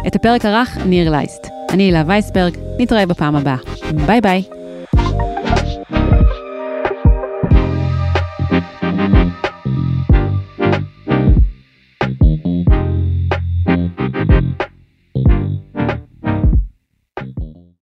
את 0.07 0.15
הפרק 0.15 0.45
ערך 0.45 0.77
ניר 0.85 1.11
לייסט. 1.11 1.47
אני 1.69 1.83
הילה 1.83 2.03
וייסברג, 2.07 2.57
נתראה 2.79 3.05
בפעם 3.05 3.35
הבאה. 3.35 3.57
ביי 4.05 4.21
ביי. 4.21 4.58